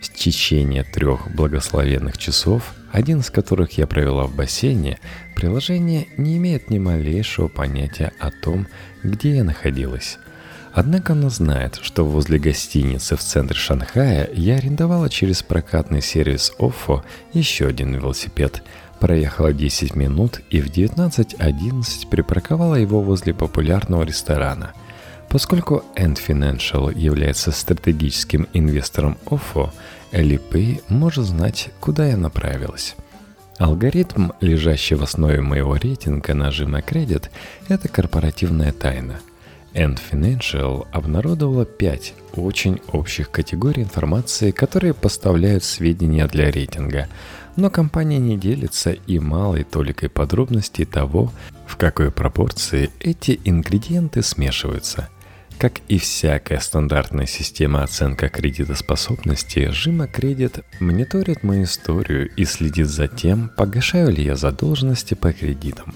В 0.02 0.14
течение 0.14 0.84
трех 0.84 1.34
благословенных 1.34 2.18
часов, 2.18 2.74
один 2.92 3.20
из 3.20 3.30
которых 3.30 3.78
я 3.78 3.88
провела 3.88 4.26
в 4.26 4.36
бассейне, 4.36 5.00
приложение 5.36 6.08
не 6.18 6.38
имеет 6.38 6.70
ни 6.70 6.78
малейшего 6.78 7.48
понятия 7.48 8.12
о 8.20 8.30
том, 8.30 8.68
где 9.02 9.38
я 9.38 9.44
находилась. 9.44 10.20
Однако 10.74 11.14
она 11.14 11.30
знает, 11.30 11.80
что 11.82 12.04
возле 12.04 12.40
гостиницы 12.40 13.16
в 13.16 13.22
центре 13.22 13.56
Шанхая 13.56 14.28
я 14.34 14.56
арендовала 14.56 15.08
через 15.08 15.44
прокатный 15.44 16.02
сервис 16.02 16.52
Оффо 16.58 17.04
еще 17.32 17.68
один 17.68 17.94
велосипед, 17.94 18.64
проехала 19.00 19.54
10 19.54 19.96
минут 19.96 20.42
и 20.50 20.62
в 20.62 20.72
19.11 20.72 22.08
припарковала 22.10 22.76
его 22.76 23.02
возле 23.02 23.36
популярного 23.36 24.02
ресторана. 24.04 24.74
Поскольку 25.30 25.84
End 25.96 26.20
Financial 26.28 26.96
является 26.98 27.52
стратегическим 27.52 28.48
инвестором 28.54 29.18
Оффо, 29.30 29.72
Alipay 30.12 30.82
может 30.90 31.26
знать, 31.26 31.70
куда 31.80 32.08
я 32.08 32.18
направилась. 32.18 32.96
Алгоритм, 33.60 34.32
лежащий 34.42 34.96
в 34.96 35.04
основе 35.04 35.42
моего 35.42 35.76
рейтинга 35.76 36.34
нажима 36.34 36.82
кредит, 36.82 37.30
это 37.68 37.88
корпоративная 37.88 38.72
тайна– 38.72 39.20
End 39.74 40.00
Financial 40.12 40.88
обнародовала 40.92 41.66
пять 41.66 42.14
очень 42.36 42.80
общих 42.92 43.32
категорий 43.32 43.84
информации, 43.84 44.52
которые 44.52 44.94
поставляют 44.94 45.64
сведения 45.64 46.28
для 46.28 46.52
рейтинга, 46.52 47.08
но 47.56 47.70
компания 47.70 48.20
не 48.20 48.38
делится 48.38 48.92
и 48.92 49.20
малой 49.20 49.64
толикой 49.64 50.10
подробностей 50.10 50.86
того, 50.86 51.32
в 51.66 51.78
какой 51.78 52.12
пропорции 52.12 52.92
эти 53.00 53.40
ингредиенты 53.44 54.22
смешиваются. 54.22 55.10
Как 55.58 55.80
и 55.88 55.98
всякая 55.98 56.60
стандартная 56.60 57.26
система 57.26 57.84
оценка 57.84 58.28
кредитоспособности, 58.28 59.70
Жима 59.72 60.08
Кредит 60.08 60.60
мониторит 60.80 61.44
мою 61.44 61.64
историю 61.64 62.30
и 62.36 62.44
следит 62.46 62.88
за 62.88 63.08
тем, 63.08 63.50
погашаю 63.56 64.12
ли 64.12 64.24
я 64.24 64.36
задолженности 64.36 65.14
по 65.14 65.32
кредитам. 65.32 65.96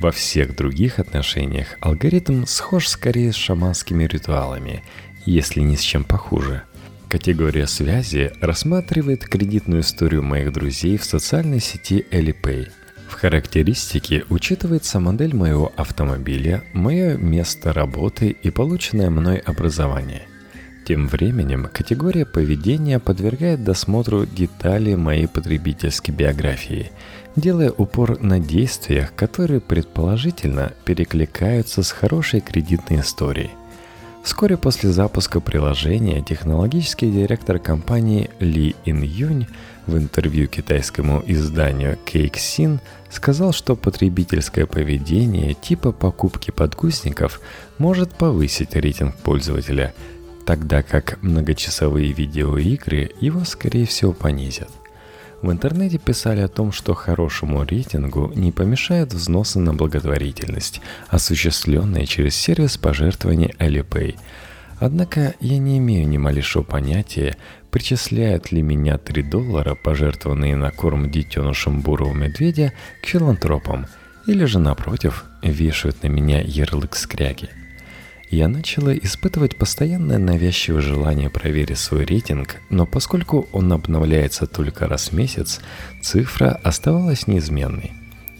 Во 0.00 0.12
всех 0.12 0.54
других 0.54 1.00
отношениях 1.00 1.76
алгоритм 1.80 2.44
схож 2.46 2.86
скорее 2.86 3.32
с 3.32 3.36
шаманскими 3.36 4.04
ритуалами, 4.04 4.84
если 5.26 5.60
ни 5.60 5.74
с 5.74 5.80
чем 5.80 6.04
похуже. 6.04 6.62
Категория 7.08 7.66
связи 7.66 8.30
рассматривает 8.40 9.26
кредитную 9.26 9.80
историю 9.80 10.22
моих 10.22 10.52
друзей 10.52 10.98
в 10.98 11.04
социальной 11.04 11.58
сети 11.58 12.06
Alipay. 12.12 12.68
В 13.08 13.14
характеристике 13.14 14.24
учитывается 14.28 15.00
модель 15.00 15.34
моего 15.34 15.72
автомобиля, 15.76 16.62
мое 16.74 17.16
место 17.16 17.72
работы 17.72 18.28
и 18.28 18.50
полученное 18.50 19.10
мной 19.10 19.38
образование. 19.38 20.28
Тем 20.86 21.08
временем 21.08 21.68
категория 21.72 22.24
поведения 22.24 23.00
подвергает 23.00 23.64
досмотру 23.64 24.26
детали 24.26 24.94
моей 24.94 25.26
потребительской 25.26 26.14
биографии– 26.14 26.92
делая 27.40 27.70
упор 27.70 28.20
на 28.20 28.40
действиях, 28.40 29.14
которые 29.14 29.60
предположительно 29.60 30.72
перекликаются 30.84 31.82
с 31.82 31.90
хорошей 31.90 32.40
кредитной 32.40 33.00
историей. 33.00 33.50
Вскоре 34.22 34.56
после 34.56 34.90
запуска 34.90 35.40
приложения 35.40 36.22
технологический 36.22 37.10
директор 37.10 37.58
компании 37.58 38.30
Ли 38.40 38.74
Ин 38.84 39.02
Юнь 39.02 39.46
в 39.86 39.96
интервью 39.96 40.48
китайскому 40.48 41.22
изданию 41.26 41.98
Cake 42.04 42.78
сказал, 43.10 43.52
что 43.52 43.74
потребительское 43.74 44.66
поведение 44.66 45.54
типа 45.54 45.92
покупки 45.92 46.50
подгузников 46.50 47.40
может 47.78 48.12
повысить 48.12 48.76
рейтинг 48.76 49.16
пользователя, 49.16 49.94
тогда 50.44 50.82
как 50.82 51.22
многочасовые 51.22 52.12
видеоигры 52.12 53.12
его 53.20 53.44
скорее 53.44 53.86
всего 53.86 54.12
понизят. 54.12 54.68
В 55.40 55.52
интернете 55.52 55.98
писали 55.98 56.40
о 56.40 56.48
том, 56.48 56.72
что 56.72 56.94
хорошему 56.94 57.62
рейтингу 57.62 58.32
не 58.34 58.50
помешают 58.50 59.12
взносы 59.12 59.60
на 59.60 59.72
благотворительность, 59.72 60.80
осуществленные 61.08 62.06
через 62.06 62.34
сервис 62.34 62.76
пожертвований 62.76 63.54
Alipay. 63.58 64.16
Однако 64.80 65.34
я 65.40 65.58
не 65.58 65.78
имею 65.78 66.08
ни 66.08 66.16
малейшего 66.18 66.64
понятия, 66.64 67.36
причисляют 67.70 68.50
ли 68.50 68.62
меня 68.62 68.98
3 68.98 69.22
доллара, 69.22 69.76
пожертвованные 69.76 70.56
на 70.56 70.72
корм 70.72 71.10
детенышам 71.10 71.82
бурого 71.82 72.12
медведя, 72.12 72.72
к 73.02 73.06
филантропам, 73.06 73.86
или 74.26 74.44
же, 74.44 74.58
напротив, 74.58 75.24
вешают 75.42 76.02
на 76.02 76.08
меня 76.08 76.40
ярлык 76.40 76.96
скряги. 76.96 77.48
Я 78.30 78.48
начала 78.48 78.94
испытывать 78.94 79.56
постоянное 79.56 80.18
навязчивое 80.18 80.82
желание 80.82 81.30
проверить 81.30 81.78
свой 81.78 82.04
рейтинг, 82.04 82.56
но 82.68 82.84
поскольку 82.84 83.48
он 83.52 83.72
обновляется 83.72 84.46
только 84.46 84.86
раз 84.86 85.08
в 85.08 85.12
месяц, 85.14 85.60
цифра 86.02 86.50
оставалась 86.62 87.26
неизменной. 87.26 87.92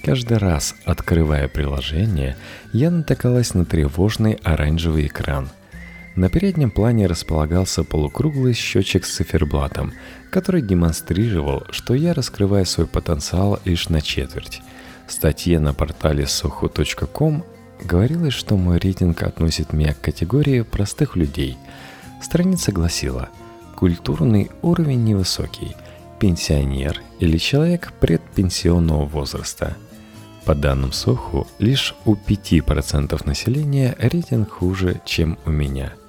Каждый 0.02 0.36
раз, 0.36 0.74
открывая 0.84 1.48
приложение, 1.48 2.36
я 2.74 2.90
натыкалась 2.90 3.54
на 3.54 3.64
тревожный 3.64 4.34
оранжевый 4.42 5.06
экран. 5.06 5.48
На 6.16 6.28
переднем 6.28 6.70
плане 6.70 7.06
располагался 7.06 7.82
полукруглый 7.82 8.52
счетчик 8.52 9.06
с 9.06 9.14
циферблатом, 9.14 9.94
который 10.30 10.60
демонстрировал, 10.60 11.64
что 11.70 11.94
я 11.94 12.12
раскрываю 12.12 12.66
свой 12.66 12.86
потенциал 12.86 13.58
лишь 13.64 13.88
на 13.88 14.02
четверть. 14.02 14.60
В 15.06 15.12
статье 15.12 15.58
на 15.58 15.72
портале 15.72 16.24
sohu.com 16.24 17.44
Говорилось, 17.82 18.34
что 18.34 18.56
мой 18.56 18.78
рейтинг 18.78 19.22
относит 19.22 19.72
меня 19.72 19.94
к 19.94 20.00
категории 20.00 20.62
простых 20.62 21.16
людей. 21.16 21.56
Страница 22.22 22.72
гласила 22.72 23.28
«Культурный 23.76 24.50
уровень 24.62 25.04
невысокий, 25.04 25.76
пенсионер 26.18 27.00
или 27.20 27.38
человек 27.38 27.92
предпенсионного 28.00 29.04
возраста». 29.04 29.76
По 30.44 30.54
данным 30.54 30.92
Соху, 30.92 31.46
лишь 31.58 31.94
у 32.04 32.14
5% 32.14 33.26
населения 33.26 33.94
рейтинг 33.98 34.50
хуже, 34.50 35.00
чем 35.04 35.38
у 35.44 35.50
меня– 35.50 35.92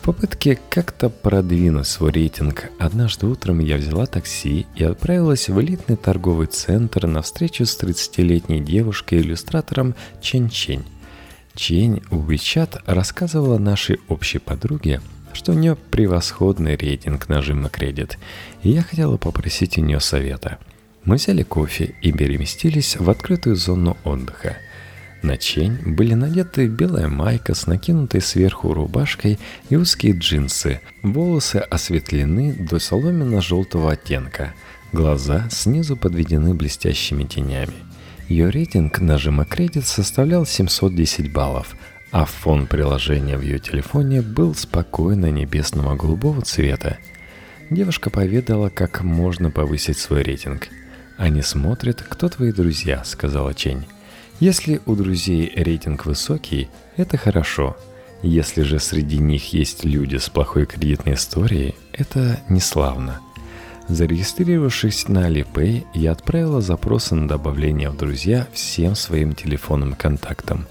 в 0.00 0.02
попытке 0.02 0.58
как-то 0.70 1.10
продвинуть 1.10 1.86
свой 1.86 2.10
рейтинг, 2.10 2.70
однажды 2.78 3.26
утром 3.26 3.58
я 3.58 3.76
взяла 3.76 4.06
такси 4.06 4.66
и 4.74 4.82
отправилась 4.82 5.50
в 5.50 5.60
элитный 5.60 5.96
торговый 5.96 6.46
центр 6.46 7.06
на 7.06 7.20
встречу 7.20 7.66
с 7.66 7.78
30-летней 7.78 8.60
девушкой-иллюстратором 8.60 9.94
Чень 10.22 10.48
Чень. 10.48 10.86
Чень 11.54 12.02
в 12.08 12.30
WeChat 12.30 12.80
рассказывала 12.86 13.58
нашей 13.58 14.00
общей 14.08 14.38
подруге, 14.38 15.02
что 15.34 15.52
у 15.52 15.54
нее 15.54 15.76
превосходный 15.76 16.76
рейтинг 16.76 17.28
нажима 17.28 17.68
кредит, 17.68 18.18
и 18.62 18.70
я 18.70 18.82
хотела 18.82 19.18
попросить 19.18 19.76
у 19.76 19.82
нее 19.82 20.00
совета. 20.00 20.56
Мы 21.04 21.16
взяли 21.16 21.42
кофе 21.42 21.94
и 22.00 22.10
переместились 22.10 22.96
в 22.96 23.10
открытую 23.10 23.54
зону 23.54 23.98
отдыха– 24.04 24.56
на 25.22 25.36
Чень 25.36 25.78
были 25.84 26.14
надеты 26.14 26.66
белая 26.66 27.08
майка 27.08 27.54
с 27.54 27.66
накинутой 27.66 28.20
сверху 28.20 28.72
рубашкой 28.72 29.38
и 29.68 29.76
узкие 29.76 30.16
джинсы. 30.16 30.80
Волосы 31.02 31.56
осветлены 31.56 32.54
до 32.54 32.78
соломенно-желтого 32.78 33.92
оттенка. 33.92 34.54
Глаза 34.92 35.48
снизу 35.50 35.96
подведены 35.96 36.54
блестящими 36.54 37.24
тенями. 37.24 37.74
Ее 38.28 38.50
рейтинг 38.50 39.00
нажима 39.00 39.44
кредит 39.44 39.86
составлял 39.86 40.46
710 40.46 41.32
баллов, 41.32 41.76
а 42.12 42.24
фон 42.24 42.66
приложения 42.66 43.36
в 43.36 43.42
ее 43.42 43.58
телефоне 43.58 44.22
был 44.22 44.54
спокойно 44.54 45.30
небесного 45.30 45.96
голубого 45.96 46.42
цвета. 46.42 46.98
Девушка 47.70 48.10
поведала, 48.10 48.68
как 48.68 49.02
можно 49.02 49.50
повысить 49.50 49.98
свой 49.98 50.22
рейтинг. 50.22 50.68
«Они 51.16 51.42
смотрят, 51.42 52.02
кто 52.02 52.28
твои 52.28 52.50
друзья»,— 52.50 53.02
сказала 53.04 53.52
Чень. 53.52 53.84
Если 54.40 54.80
у 54.86 54.94
друзей 54.94 55.52
рейтинг 55.54 56.06
высокий, 56.06 56.70
это 56.96 57.18
хорошо. 57.18 57.76
Если 58.22 58.62
же 58.62 58.78
среди 58.78 59.18
них 59.18 59.52
есть 59.52 59.84
люди 59.84 60.16
с 60.16 60.30
плохой 60.30 60.64
кредитной 60.64 61.12
историей, 61.12 61.74
это 61.92 62.40
не 62.48 62.60
славно. 62.60 63.20
Зарегистрировавшись 63.88 65.08
на 65.08 65.28
Alipay, 65.28 65.84
я 65.92 66.12
отправила 66.12 66.62
запросы 66.62 67.14
на 67.14 67.28
добавление 67.28 67.90
в 67.90 67.98
друзья 67.98 68.46
всем 68.54 68.94
своим 68.94 69.34
телефонным 69.34 69.92
контактам. 69.92 70.66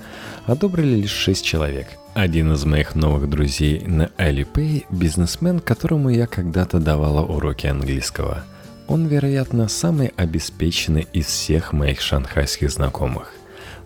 Одобрили 0.47 1.01
лишь 1.01 1.11
6 1.11 1.45
человек. 1.45 1.89
Один 2.15 2.51
из 2.53 2.65
моих 2.65 2.95
новых 2.95 3.29
друзей 3.29 3.83
на 3.85 4.09
Alipay– 4.17 4.85
бизнесмен, 4.89 5.59
которому 5.59 6.09
я 6.09 6.25
когда-то 6.25 6.79
давала 6.79 7.21
уроки 7.21 7.67
английского. 7.67 8.43
Он, 8.87 9.05
вероятно, 9.05 9.67
самый 9.67 10.11
обеспеченный 10.15 11.07
из 11.13 11.27
всех 11.27 11.71
моих 11.71 12.01
шанхайских 12.01 12.71
знакомых 12.71 13.35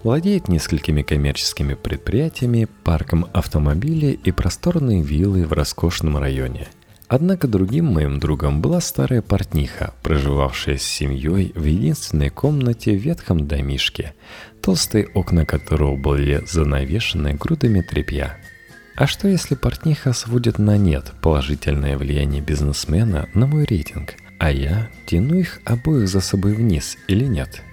владеет 0.04 0.48
несколькими 0.48 1.02
коммерческими 1.02 1.74
предприятиями, 1.74 2.68
парком 2.84 3.28
автомобилей 3.34 4.20
и 4.24 4.32
просторной 4.32 5.02
виллой 5.02 5.46
в 5.46 5.54
роскошном 5.54 6.18
районе. 6.18 6.68
Однако 7.08 7.48
другим 7.48 7.86
моим 7.86 8.20
другом 8.20 8.62
была 8.62 8.82
старая 8.82 9.22
портниха, 9.22 9.94
проживавшая 10.02 10.78
с 10.78 10.84
семьей 10.84 11.52
в 11.54 11.64
единственной 11.64 12.30
комнате 12.30 12.98
в 12.98 13.02
ветхом 13.02 13.48
домишке, 13.48 14.14
толстые 14.62 15.08
окна 15.14 15.46
которого 15.46 15.96
были 15.96 16.44
занавешены 16.48 17.34
грудами 17.34 17.82
тряпья. 17.82 18.38
А 18.96 19.08
что 19.08 19.28
если 19.28 19.56
портниха 19.56 20.14
сводит 20.14 20.60
на 20.60 20.78
нет 20.78 21.14
положительное 21.22 21.98
влияние 21.98 22.42
бизнесмена 22.42 23.30
на 23.34 23.48
мой 23.48 23.66
рейтинг, 23.66 24.16
а 24.40 24.52
я 24.52 24.90
тяну 25.06 25.36
их 25.36 25.60
обоих 25.66 26.08
за 26.08 26.20
собой 26.20 26.54
вниз 26.54 26.98
или 27.08 27.26
нет– 27.26 27.62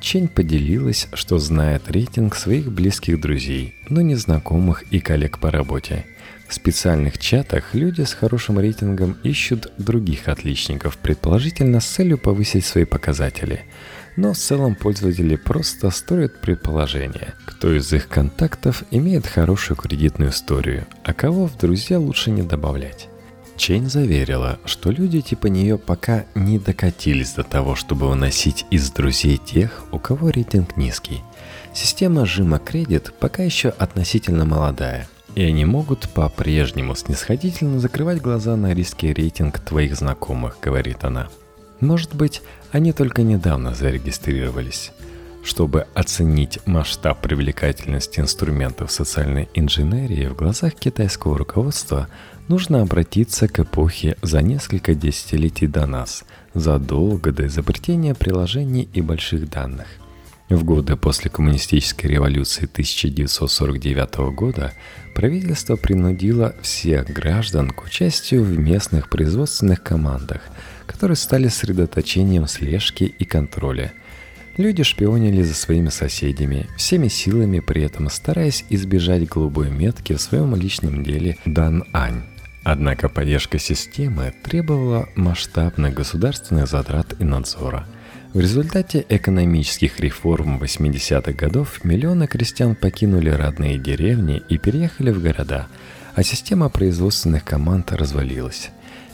Чень 0.00 0.28
поделилась, 0.28 1.08
что 1.12 1.38
знает 1.38 1.90
рейтинг 1.90 2.36
своих 2.36 2.70
близких 2.70 3.20
друзей, 3.20 3.74
но 3.88 4.00
не 4.00 4.14
знакомых 4.14 4.84
и 4.90 5.00
коллег 5.00 5.38
по 5.38 5.50
работе. 5.50 6.06
В 6.48 6.54
специальных 6.54 7.18
чатах 7.18 7.74
люди 7.74 8.02
с 8.02 8.14
хорошим 8.14 8.58
рейтингом 8.58 9.18
ищут 9.22 9.72
других 9.76 10.28
отличников, 10.28 10.96
предположительно 10.96 11.80
с 11.80 11.86
целью 11.86 12.16
повысить 12.16 12.64
свои 12.64 12.84
показатели. 12.84 13.66
Но 14.16 14.32
в 14.32 14.38
целом 14.38 14.74
пользователи 14.74 15.36
просто 15.36 15.90
строят 15.90 16.40
предположение, 16.40 17.34
кто 17.44 17.72
из 17.74 17.92
их 17.92 18.08
контактов 18.08 18.84
имеет 18.90 19.26
хорошую 19.26 19.76
кредитную 19.76 20.30
историю, 20.30 20.86
а 21.04 21.12
кого 21.12 21.46
в 21.46 21.58
друзья 21.58 21.98
лучше 21.98 22.30
не 22.30 22.42
добавлять. 22.42 23.08
Чейн 23.58 23.90
заверила, 23.90 24.60
что 24.64 24.90
люди 24.90 25.20
типа 25.20 25.48
нее 25.48 25.78
пока 25.78 26.24
не 26.36 26.60
докатились 26.60 27.32
до 27.32 27.42
того, 27.42 27.74
чтобы 27.74 28.08
выносить 28.08 28.64
из 28.70 28.90
друзей 28.90 29.36
тех, 29.36 29.84
у 29.90 29.98
кого 29.98 30.30
рейтинг 30.30 30.76
низкий. 30.76 31.22
Система 31.74 32.24
жима 32.24 32.60
кредит 32.60 33.12
пока 33.18 33.42
еще 33.42 33.70
относительно 33.70 34.44
молодая, 34.44 35.08
и 35.34 35.42
они 35.42 35.64
могут 35.64 36.08
по-прежнему 36.08 36.94
снисходительно 36.94 37.80
закрывать 37.80 38.22
глаза 38.22 38.56
на 38.56 38.72
риски 38.72 39.06
рейтинг 39.06 39.58
твоих 39.58 39.96
знакомых, 39.96 40.58
говорит 40.62 41.02
она. 41.02 41.28
Может 41.80 42.14
быть, 42.14 42.42
они 42.70 42.92
только 42.92 43.22
недавно 43.22 43.74
зарегистрировались. 43.74 44.92
Чтобы 45.44 45.86
оценить 45.94 46.58
масштаб 46.66 47.20
привлекательности 47.20 48.20
инструментов 48.20 48.92
социальной 48.92 49.48
инженерии 49.54 50.26
в 50.26 50.36
глазах 50.36 50.74
китайского 50.74 51.38
руководства, 51.38 52.08
нужно 52.48 52.82
обратиться 52.82 53.46
к 53.48 53.60
эпохе 53.60 54.16
за 54.22 54.42
несколько 54.42 54.94
десятилетий 54.94 55.66
до 55.66 55.86
нас, 55.86 56.24
задолго 56.54 57.30
до 57.32 57.46
изобретения 57.46 58.14
приложений 58.14 58.88
и 58.92 59.00
больших 59.00 59.48
данных. 59.48 59.86
В 60.48 60.64
годы 60.64 60.96
после 60.96 61.30
коммунистической 61.30 62.10
революции 62.10 62.64
1949 62.64 64.34
года 64.34 64.72
правительство 65.14 65.76
принудило 65.76 66.54
всех 66.62 67.06
граждан 67.08 67.70
к 67.70 67.84
участию 67.84 68.42
в 68.42 68.58
местных 68.58 69.10
производственных 69.10 69.82
командах, 69.82 70.40
которые 70.86 71.16
стали 71.16 71.48
средоточением 71.48 72.46
слежки 72.46 73.04
и 73.04 73.24
контроля– 73.24 73.92
Люди 74.58 74.82
шпионили 74.82 75.42
за 75.42 75.54
своими 75.54 75.88
соседями, 75.88 76.66
всеми 76.76 77.06
силами 77.06 77.60
при 77.60 77.84
этом 77.84 78.10
стараясь 78.10 78.64
избежать 78.70 79.28
голубой 79.28 79.70
метки 79.70 80.14
в 80.14 80.20
своем 80.20 80.56
личном 80.56 81.04
деле 81.04 81.36
Дан 81.44 81.84
Ань. 81.92 82.24
Однако 82.70 83.08
поддержка 83.08 83.58
системы 83.58 84.34
требовала 84.42 85.08
масштабных 85.14 85.94
государственных 85.94 86.68
затрат 86.68 87.14
и 87.18 87.24
надзора. 87.24 87.86
В 88.34 88.40
результате 88.40 89.06
экономических 89.08 89.98
реформ 90.00 90.62
80-х 90.62 91.32
годов 91.32 91.82
миллионы 91.82 92.26
крестьян 92.26 92.74
покинули 92.74 93.30
родные 93.30 93.78
деревни 93.78 94.42
и 94.50 94.58
переехали 94.58 95.12
в 95.12 95.22
города, 95.22 95.66
а 96.14 96.22
система 96.22 96.68
производственных 96.68 97.42
команд 97.42 97.90
развалилась. 97.90 98.68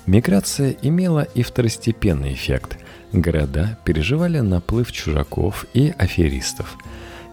Миграция 0.06 0.74
имела 0.82 1.22
и 1.22 1.44
второстепенный 1.44 2.34
эффект. 2.34 2.78
Города 3.12 3.78
переживали 3.84 4.40
наплыв 4.40 4.90
чужаков 4.90 5.64
и 5.74 5.94
аферистов– 5.96 6.76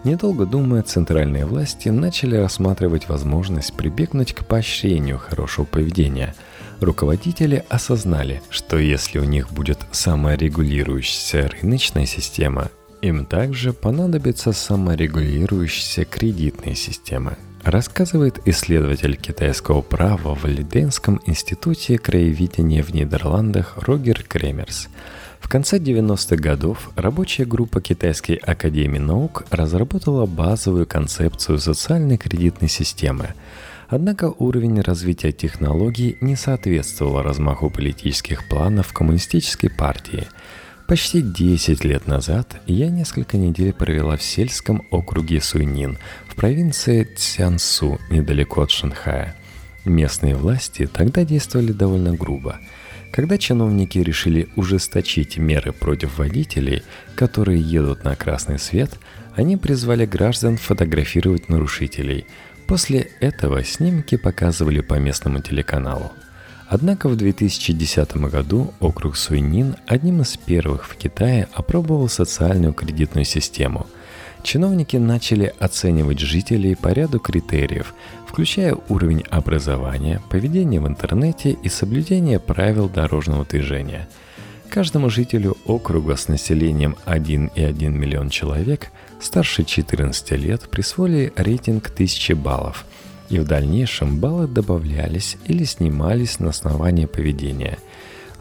Недолго 0.04 0.46
думая, 0.46 0.82
центральные 0.82 1.46
власти 1.46 1.88
начали 1.88 2.34
рассматривать 2.34 3.08
возможность 3.08 3.72
прибегнуть 3.74 4.32
к 4.32 4.44
поощрению 4.44 5.18
хорошего 5.18 5.64
поведения. 5.64 6.34
Руководители 6.80 7.64
осознали, 7.68 8.42
что 8.50 8.78
если 8.78 9.20
у 9.20 9.24
них 9.24 9.52
будет 9.52 9.78
саморегулирующаяся 9.92 11.48
рыночная 11.60 12.06
система, 12.06 12.70
им 13.00 13.26
также 13.26 13.72
понадобится 13.72 14.52
саморегулирующаяся 14.52 16.04
кредитная 16.04 16.74
система. 16.74 17.36
рассказывает 17.62 18.40
исследователь 18.44 19.14
китайского 19.14 19.82
права 19.82 20.34
в 20.34 20.46
Лиденском 20.46 21.20
институте 21.26 21.96
краеведения 21.96 22.82
в 22.82 22.92
Нидерландах 22.92 23.74
Рогер 23.76 24.24
Кремерс. 24.24 24.88
В 25.42 25.48
конце 25.48 25.76
90-х 25.76 26.36
годов 26.36 26.90
рабочая 26.96 27.44
группа 27.44 27.82
Китайской 27.82 28.36
академии 28.36 28.98
наук 28.98 29.44
разработала 29.50 30.24
базовую 30.24 30.86
концепцию 30.86 31.58
социальной 31.58 32.16
кредитной 32.16 32.70
системы. 32.70 33.34
Однако 33.88 34.32
уровень 34.38 34.80
развития 34.80 35.32
технологий 35.32 36.16
не 36.22 36.36
соответствовал 36.36 37.20
размаху 37.20 37.68
политических 37.68 38.48
планов 38.48 38.94
коммунистической 38.94 39.68
партии– 39.68 40.26
Почти 40.92 41.22
10 41.22 41.84
лет 41.84 42.06
назад 42.06 42.60
я 42.66 42.90
несколько 42.90 43.38
недель 43.38 43.72
провела 43.72 44.18
в 44.18 44.22
сельском 44.22 44.82
округе 44.90 45.40
Суйнин 45.40 45.96
в 46.28 46.34
провинции 46.34 47.04
Цянсу, 47.16 47.98
недалеко 48.10 48.60
от 48.60 48.70
Шанхая. 48.70 49.34
Местные 49.86 50.34
власти 50.34 50.86
тогда 50.86 51.24
действовали 51.24 51.72
довольно 51.72 52.14
грубо. 52.14 52.58
Когда 53.12 53.38
чиновники 53.38 53.98
решили 53.98 54.48
ужесточить 54.56 55.36
меры 55.36 55.72
против 55.72 56.18
водителей, 56.18 56.82
которые 57.14 57.60
едут 57.60 58.02
на 58.02 58.16
красный 58.16 58.58
свет, 58.58 58.90
они 59.36 59.56
призвали 59.56 60.06
граждан 60.06 60.56
фотографировать 60.56 61.48
нарушителей. 61.48 62.26
После 62.66 63.10
этого 63.20 63.62
снимки 63.62 64.16
показывали 64.16 64.80
по 64.80 64.94
местному 64.94 65.40
телеканалу– 65.40 66.10
Однако 66.72 67.10
в 67.10 67.16
2010 67.16 68.16
году 68.16 68.72
округ 68.80 69.18
Суйнин 69.18 69.76
одним 69.86 70.22
из 70.22 70.38
первых 70.38 70.88
в 70.88 70.96
Китае 70.96 71.46
опробовал 71.52 72.08
социальную 72.08 72.72
кредитную 72.72 73.26
систему. 73.26 73.86
Чиновники 74.42 74.96
начали 74.96 75.52
оценивать 75.58 76.18
жителей 76.18 76.74
по 76.74 76.88
ряду 76.88 77.18
критериев, 77.20 77.94
включая 78.26 78.76
уровень 78.88 79.24
образования, 79.30 80.20
поведение 80.30 80.80
в 80.80 80.88
интернете 80.88 81.50
и 81.50 81.68
соблюдение 81.68 82.40
правил 82.40 82.88
дорожного 82.88 83.44
движения. 83.44 84.08
Каждому 84.68 85.10
жителю 85.10 85.56
округа 85.66 86.16
с 86.16 86.28
населением 86.28 86.96
1,1 87.06 87.88
миллион 87.90 88.30
человек 88.30 88.90
старше 89.20 89.64
14 89.64 90.32
лет 90.32 90.62
присвоили 90.68 91.32
рейтинг 91.36 91.88
1000 91.88 92.34
баллов– 92.34 92.84
и 93.32 93.38
в 93.38 93.46
дальнейшем 93.46 94.18
баллы 94.18 94.46
добавлялись 94.46 95.38
или 95.46 95.64
снимались 95.64 96.38
на 96.38 96.50
основании 96.50 97.06
поведения. 97.06 97.78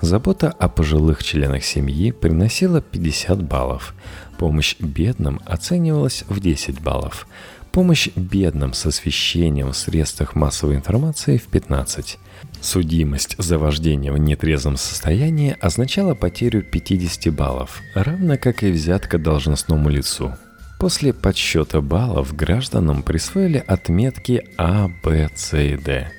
Забота 0.01 0.49
о 0.49 0.67
пожилых 0.67 1.23
членах 1.23 1.63
семьи 1.63 2.11
приносила 2.11 2.81
50 2.81 3.41
баллов, 3.41 3.93
помощь 4.41 4.75
бедным 4.80 5.39
оценивалась 5.45 6.23
в 6.27 6.39
10 6.39 6.82
баллов, 6.82 7.27
помощь 7.71 8.10
бедным 8.15 8.73
с 8.73 8.88
освещением 8.88 9.71
в 9.71 9.77
средствах 9.77 10.34
массовой 10.34 10.77
информации 10.77 11.38
в 11.38 11.43
15. 11.43 12.17
Судимость 12.60 13.36
за 13.38 13.60
вождение 13.60 14.12
в 14.12 14.17
нетрезвом 14.17 14.77
состоянии 14.77 15.56
означала 15.62 16.15
потерю 16.15 16.63
50 16.63 17.32
баллов, 17.32 17.84
равно 17.93 18.36
как 18.39 18.63
и 18.63 18.71
взятка 18.71 19.19
должностному 19.19 19.89
лицу– 19.89 20.34
После 20.80 21.13
подсчета 21.13 21.80
баллов 21.80 22.36
гражданам 22.36 23.04
присвоили 23.04 23.63
отметки 23.67 24.43
А, 24.58 24.89
Б, 25.04 25.30
С 25.36 25.56
и 25.56 25.77
Д. 25.77 26.12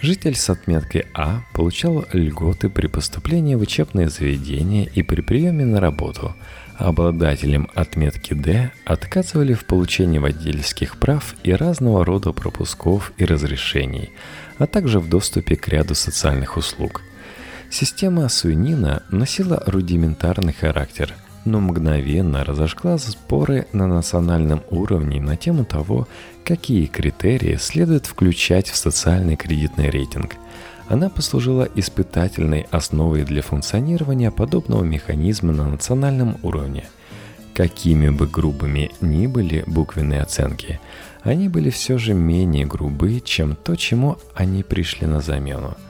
Житель 0.00 0.34
с 0.34 0.50
отметкой 0.50 1.06
А 1.14 1.42
получал 1.54 2.04
льготы 2.12 2.68
при 2.68 2.88
поступлении 2.88 3.54
в 3.54 3.60
учебное 3.60 4.08
заведение 4.08 4.90
и 4.92 5.04
при 5.04 5.20
приеме 5.20 5.64
на 5.64 5.80
работу. 5.80 6.34
Обладателям 6.78 7.68
отметки 7.74 8.34
D 8.34 8.70
отказывали 8.84 9.52
в 9.52 9.64
получении 9.64 10.18
водительских 10.18 10.98
прав 10.98 11.34
и 11.42 11.52
разного 11.52 12.04
рода 12.04 12.32
пропусков 12.32 13.12
и 13.16 13.24
разрешений, 13.24 14.10
а 14.58 14.66
также 14.66 15.00
в 15.00 15.08
доступе 15.08 15.56
к 15.56 15.68
ряду 15.68 15.94
социальных 15.94 16.56
услуг. 16.56 17.02
Система 17.68 18.28
Суинина 18.28 19.02
носила 19.10 19.62
рудиментарный 19.66 20.52
характер– 20.52 21.14
но 21.48 21.60
мгновенно 21.60 22.44
разожгла 22.44 22.98
споры 22.98 23.66
на 23.72 23.86
национальном 23.86 24.62
уровне 24.70 25.20
на 25.20 25.36
тему 25.36 25.64
того, 25.64 26.06
какие 26.44 26.86
критерии 26.86 27.56
следует 27.56 28.06
включать 28.06 28.68
в 28.68 28.76
социальный 28.76 29.36
кредитный 29.36 29.90
рейтинг. 29.90 30.36
Она 30.88 31.10
послужила 31.10 31.68
испытательной 31.74 32.66
основой 32.70 33.24
для 33.24 33.42
функционирования 33.42 34.30
подобного 34.30 34.84
механизма 34.84 35.52
на 35.52 35.68
национальном 35.68 36.36
уровне. 36.42 36.84
Какими 37.54 38.08
бы 38.08 38.26
грубыми 38.26 38.90
ни 39.00 39.26
были 39.26 39.64
буквенные 39.66 40.22
оценки, 40.22 40.80
они 41.22 41.48
были 41.48 41.70
все 41.70 41.98
же 41.98 42.14
менее 42.14 42.64
грубы, 42.64 43.20
чем 43.24 43.56
то, 43.56 43.76
чему 43.76 44.16
они 44.34 44.62
пришли 44.62 45.06
на 45.06 45.20
замену– 45.20 45.76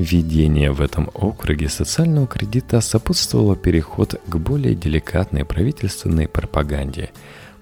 Введение 0.00 0.72
в 0.72 0.80
этом 0.80 1.10
округе 1.12 1.68
социального 1.68 2.26
кредита 2.26 2.80
сопутствовало 2.80 3.54
переход 3.54 4.20
к 4.26 4.36
более 4.36 4.74
деликатной 4.74 5.44
правительственной 5.44 6.26
пропаганде. 6.26 7.10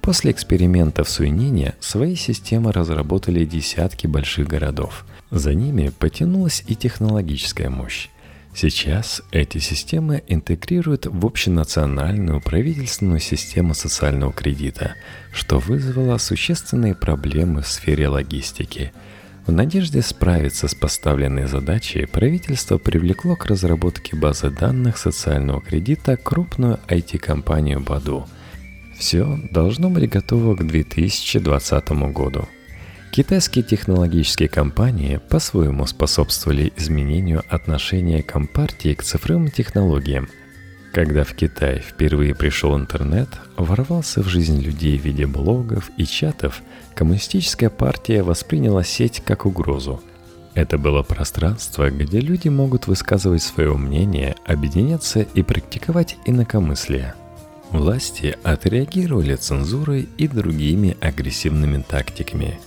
После 0.01 0.31
экспериментов 0.31 1.09
Суйнине 1.09 1.75
свои 1.81 2.15
системы 2.15 2.71
разработали 2.71 3.45
десятки 3.45 4.07
больших 4.07 4.47
городов. 4.47 5.05
За 5.31 5.55
ними 5.55 5.91
потянулась 5.99 6.65
и 6.67 6.75
технологическая 6.75 7.69
мощь. 7.69 8.09
Сейчас 8.55 9.23
эти 9.31 9.59
системы 9.59 10.23
интегрируют 10.27 11.07
в 11.07 11.27
общенациональную 11.27 12.41
правительственную 12.41 13.21
систему 13.21 13.75
социального 13.75 14.33
кредита, 14.33 14.95
что 15.33 15.59
вызвало 15.59 16.19
существенные 16.19 16.95
проблемы 16.95 17.63
в 17.63 17.69
сфере 17.69 18.09
логистики– 18.09 18.93
в 19.49 19.51
надежде 19.51 20.03
справиться 20.03 20.69
с 20.69 20.75
поставленной 20.75 21.47
задачей, 21.47 22.05
правительство 22.05 22.77
привлекло 22.77 23.35
к 23.35 23.47
разработке 23.47 24.15
базы 24.15 24.51
данных 24.51 24.99
социального 24.99 25.63
кредита 25.63 26.19
крупную 26.19 26.79
IT-компанию 26.87 27.81
Баду. 27.81 28.29
Все 28.99 29.41
должно 29.51 29.89
быть 29.89 30.11
готово 30.11 30.55
к 30.55 30.67
2020 30.67 31.89
году. 32.13 32.47
Китайские 33.13 33.65
технологические 33.65 34.49
компании 34.49 35.21
по-своему 35.29 35.87
способствовали 35.87 36.73
изменению 36.77 37.43
отношения 37.49 38.23
Компартии 38.23 38.95
к 38.95 39.03
цифровым 39.03 39.51
технологиям. 39.51 40.29
Когда 40.93 41.25
в 41.25 41.35
Китай 41.35 41.81
впервые 41.81 42.35
пришел 42.35 42.77
интернет, 42.77 43.29
ворвался 43.57 44.23
в 44.23 44.27
жизнь 44.27 44.61
людей 44.61 44.99
в 44.99 45.05
виде 45.05 45.27
блогов 45.27 45.91
и 45.97 46.07
чатов– 46.07 46.63
Коммунистическая 46.99 47.71
партия 47.71 48.25
восприняла 48.25 48.83
сеть 48.83 49.23
как 49.25 49.47
угрозу. 49.47 50.03
Это 50.55 50.79
было 50.79 51.05
пространство, 51.05 51.91
где 51.91 52.19
люди 52.19 52.49
могут 52.49 52.89
высказывать 52.89 53.41
свое 53.41 53.77
мнение, 53.77 54.35
объединяться 54.45 55.21
и 55.21 55.45
практиковать 55.45 56.17
инакомыслие. 56.27 57.15
Власти 57.71 58.37
отреагировали 58.43 59.37
цензурой 59.37 60.09
и 60.19 60.27
другими 60.27 60.97
агрессивными 61.01 61.85
тактиками. 61.89 62.59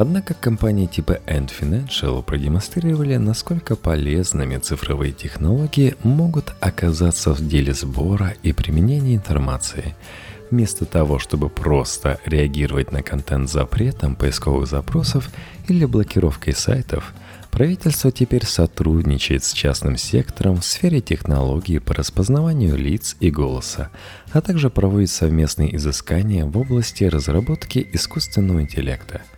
Однако 0.00 0.32
компании 0.32 0.86
типа 0.86 1.18
End 1.26 1.50
Financial 1.60 2.22
продемонстрировали, 2.22 3.16
насколько 3.16 3.76
полезными 3.76 4.56
цифровые 4.56 5.12
технологии 5.12 5.94
могут 6.02 6.54
оказаться 6.58 7.34
в 7.34 7.46
деле 7.46 7.74
сбора 7.74 8.34
и 8.42 8.52
применения 8.52 9.16
информации– 9.16 9.94
Вместо 10.50 10.84
того, 10.84 11.20
чтобы 11.20 11.48
просто 11.48 12.18
реагировать 12.26 12.90
на 12.90 13.04
контент 13.04 13.48
запретом 13.48 14.16
поисковых 14.16 14.66
запросов 14.66 15.30
или 15.68 15.84
блокировкой 15.84 16.54
сайтов, 16.54 17.14
правительство 17.52 18.10
теперь 18.10 18.44
сотрудничает 18.44 19.44
с 19.44 19.52
частным 19.52 19.96
сектором 19.96 20.56
в 20.56 20.64
сфере 20.64 21.00
технологий 21.00 21.78
по 21.78 21.94
распознаванию 21.94 22.76
лиц 22.76 23.16
и 23.20 23.30
голоса, 23.30 23.90
а 24.32 24.40
также 24.40 24.70
проводит 24.70 25.10
совместные 25.10 25.76
изыскания 25.76 26.44
в 26.44 26.58
области 26.58 27.04
разработки 27.04 27.88
искусственного 27.92 28.62
интеллекта– 28.62 29.22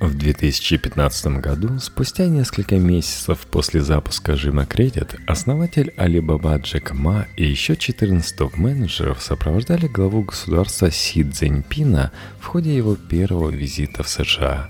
в 0.00 0.14
2015 0.16 1.26
году, 1.38 1.78
спустя 1.80 2.26
несколько 2.26 2.76
месяцев 2.76 3.46
после 3.50 3.80
запуска 3.80 4.36
Жима 4.36 4.62
Credit, 4.62 5.20
основатель 5.26 5.92
Alibaba 5.96 6.60
Джек 6.60 6.92
Ма 6.92 7.26
и 7.36 7.44
еще 7.44 7.76
14 7.76 8.36
топ-менеджеров 8.36 9.20
сопровождали 9.20 9.88
главу 9.88 10.22
государства 10.22 10.90
Си 10.90 11.24
Цзиньпина 11.24 12.12
в 12.38 12.46
ходе 12.46 12.76
его 12.76 12.94
первого 12.94 13.50
визита 13.50 14.02
в 14.04 14.08
США. 14.08 14.68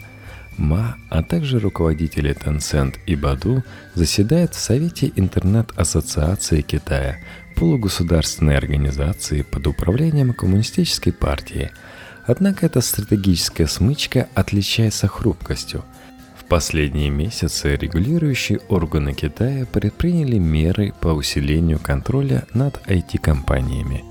Ма, 0.56 0.96
а 1.10 1.22
также 1.22 1.58
руководители 1.58 2.34
Tencent 2.34 2.96
и 3.06 3.14
Баду 3.14 3.62
заседают 3.94 4.54
в 4.54 4.60
Совете 4.60 5.12
Интернет-ассоциации 5.14 6.62
Китая, 6.62 7.18
полугосударственной 7.54 8.56
организации 8.56 9.42
под 9.42 9.66
управлением 9.66 10.32
Коммунистической 10.32 11.12
партии– 11.12 11.70
Однако 12.28 12.66
эта 12.66 12.82
стратегическая 12.82 13.66
смычка 13.66 14.28
отличается 14.34 15.08
хрупкостью. 15.08 15.82
В 16.36 16.44
последние 16.44 17.08
месяцы 17.08 17.74
регулирующие 17.74 18.60
органы 18.68 19.14
Китая 19.14 19.64
предприняли 19.64 20.36
меры 20.36 20.92
по 21.00 21.08
усилению 21.08 21.78
контроля 21.78 22.46
над 22.52 22.86
IT-компаниями. 22.86 24.04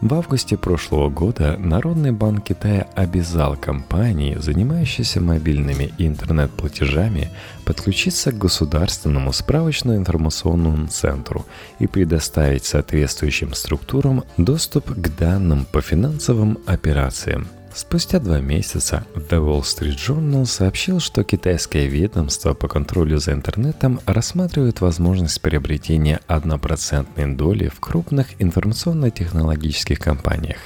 В 0.00 0.14
августе 0.14 0.56
прошлого 0.56 1.10
года 1.10 1.56
Народный 1.58 2.12
банк 2.12 2.44
Китая 2.44 2.86
обязал 2.94 3.56
компании, 3.56 4.36
занимающиеся 4.38 5.20
мобильными 5.20 5.92
и 5.98 6.06
интернет-платежами, 6.06 7.30
подключиться 7.64 8.30
к 8.30 8.38
государственному 8.38 9.32
справочно-информационному 9.32 10.86
центру 10.86 11.44
и 11.80 11.88
предоставить 11.88 12.66
соответствующим 12.66 13.52
структурам 13.52 14.22
доступ 14.36 14.90
к 14.90 15.08
данным 15.16 15.64
по 15.64 15.80
финансовым 15.80 16.58
операциям– 16.66 17.48
Спустя 17.74 18.20
два 18.20 18.38
месяца 18.38 19.04
The 19.16 19.40
Wall 19.44 19.62
Street 19.62 19.96
Journal 19.96 20.46
сообщил, 20.46 21.00
что 21.00 21.24
китайское 21.24 21.86
ведомство 21.86 22.54
по 22.54 22.68
контролю 22.68 23.18
за 23.18 23.32
интернетом 23.32 23.98
рассматривает 24.06 24.80
возможность 24.80 25.42
приобретения 25.42 26.20
однопроцентной 26.28 27.34
доли 27.34 27.66
в 27.66 27.80
крупных 27.80 28.40
информационно-технологических 28.40 29.98
компаниях. 29.98 30.58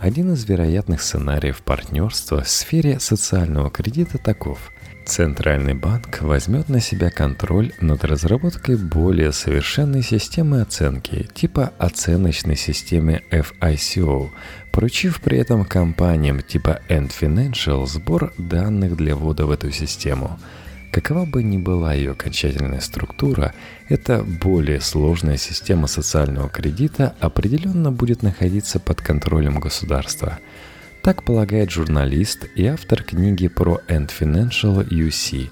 Один 0.00 0.34
из 0.34 0.44
вероятных 0.44 1.02
сценариев 1.02 1.62
партнерства 1.62 2.42
в 2.42 2.48
сфере 2.48 3.00
социального 3.00 3.68
кредита 3.68 4.16
таков– 4.16 4.70
Центральный 5.06 5.74
банк 5.74 6.20
возьмет 6.20 6.68
на 6.68 6.80
себя 6.80 7.10
контроль 7.10 7.72
над 7.80 8.04
разработкой 8.04 8.76
более 8.76 9.30
совершенной 9.30 10.02
системы 10.02 10.62
оценки 10.62 11.28
типа 11.32 11.72
оценочной 11.78 12.56
системы 12.56 13.22
FICO, 13.30 14.30
поручив 14.76 15.22
при 15.22 15.38
этом 15.38 15.64
компаниям 15.64 16.42
типа 16.42 16.80
End 16.90 17.10
Financial 17.18 17.86
сбор 17.86 18.34
данных 18.36 18.94
для 18.94 19.16
ввода 19.16 19.46
в 19.46 19.50
эту 19.50 19.70
систему. 19.72 20.38
Какова 20.92 21.24
бы 21.24 21.42
ни 21.42 21.56
была 21.56 21.94
ее 21.94 22.10
окончательная 22.10 22.80
структура, 22.80 23.54
эта 23.88 24.22
более 24.22 24.82
сложная 24.82 25.38
система 25.38 25.86
социального 25.86 26.50
кредита 26.50 27.14
определенно 27.20 27.90
будет 27.90 28.22
находиться 28.22 28.78
под 28.78 29.00
контролем 29.00 29.60
государства– 29.60 30.38
так 31.06 31.22
полагает 31.22 31.70
журналист 31.70 32.46
и 32.56 32.66
автор 32.66 33.04
книги 33.04 33.46
про 33.46 33.80
End 33.86 34.10
Financial 34.10 34.84
UC. 34.88 35.50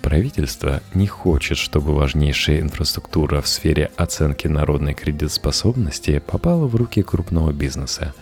Правительство 0.00 0.80
не 0.94 1.06
хочет, 1.06 1.58
чтобы 1.58 1.94
важнейшая 1.94 2.60
инфраструктура 2.60 3.42
в 3.42 3.46
сфере 3.46 3.90
оценки 3.96 4.46
народной 4.46 4.94
кредитоспособности 4.94 6.22
попала 6.26 6.66
в 6.66 6.74
руки 6.76 7.02
крупного 7.02 7.52
бизнеса. 7.52 8.14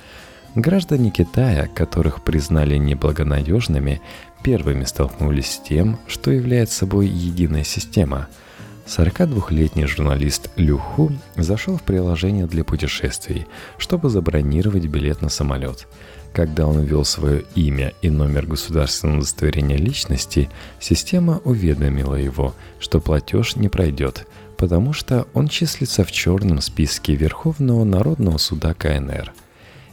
Граждане 0.55 1.11
Китая, 1.11 1.69
которых 1.75 2.23
признали 2.23 2.77
неблагонадежными, 2.77 4.01
первыми 4.43 4.85
столкнулись 4.85 5.53
с 5.53 5.59
тем, 5.59 5.99
что 6.07 6.31
является 6.31 6.79
собой 6.79 7.07
единая 7.07 7.65
система– 7.65 8.29
42-летний 8.87 9.87
журналист 9.87 10.51
Лю 10.57 10.79
Ху 10.79 11.13
зашел 11.37 11.79
в 11.79 11.83
приложение 11.83 12.47
для 12.47 12.65
путешествий, 12.65 13.47
чтобы 13.79 14.11
забронировать 14.11 14.87
билет 14.87 15.23
на 15.23 15.31
самолет. 15.31 15.89
Когда 16.33 16.67
он 16.67 16.83
ввел 16.83 17.05
свое 17.05 17.45
имя 17.55 17.95
и 18.03 18.11
номер 18.11 18.47
государственного 18.47 19.19
удостоверения 19.19 19.77
личности, 19.77 20.51
система 20.81 21.41
уведомила 21.45 22.17
его, 22.17 22.55
что 22.79 23.01
платеж 23.01 23.57
не 23.57 23.69
пройдет, 23.69 24.27
потому 24.59 24.93
что 24.93 25.27
он 25.33 25.49
числится 25.49 26.05
в 26.05 26.13
черном 26.13 26.61
списке 26.61 27.15
Верховного 27.15 27.85
народного 27.85 28.37
суда 28.39 28.75
КНР. 28.75 29.33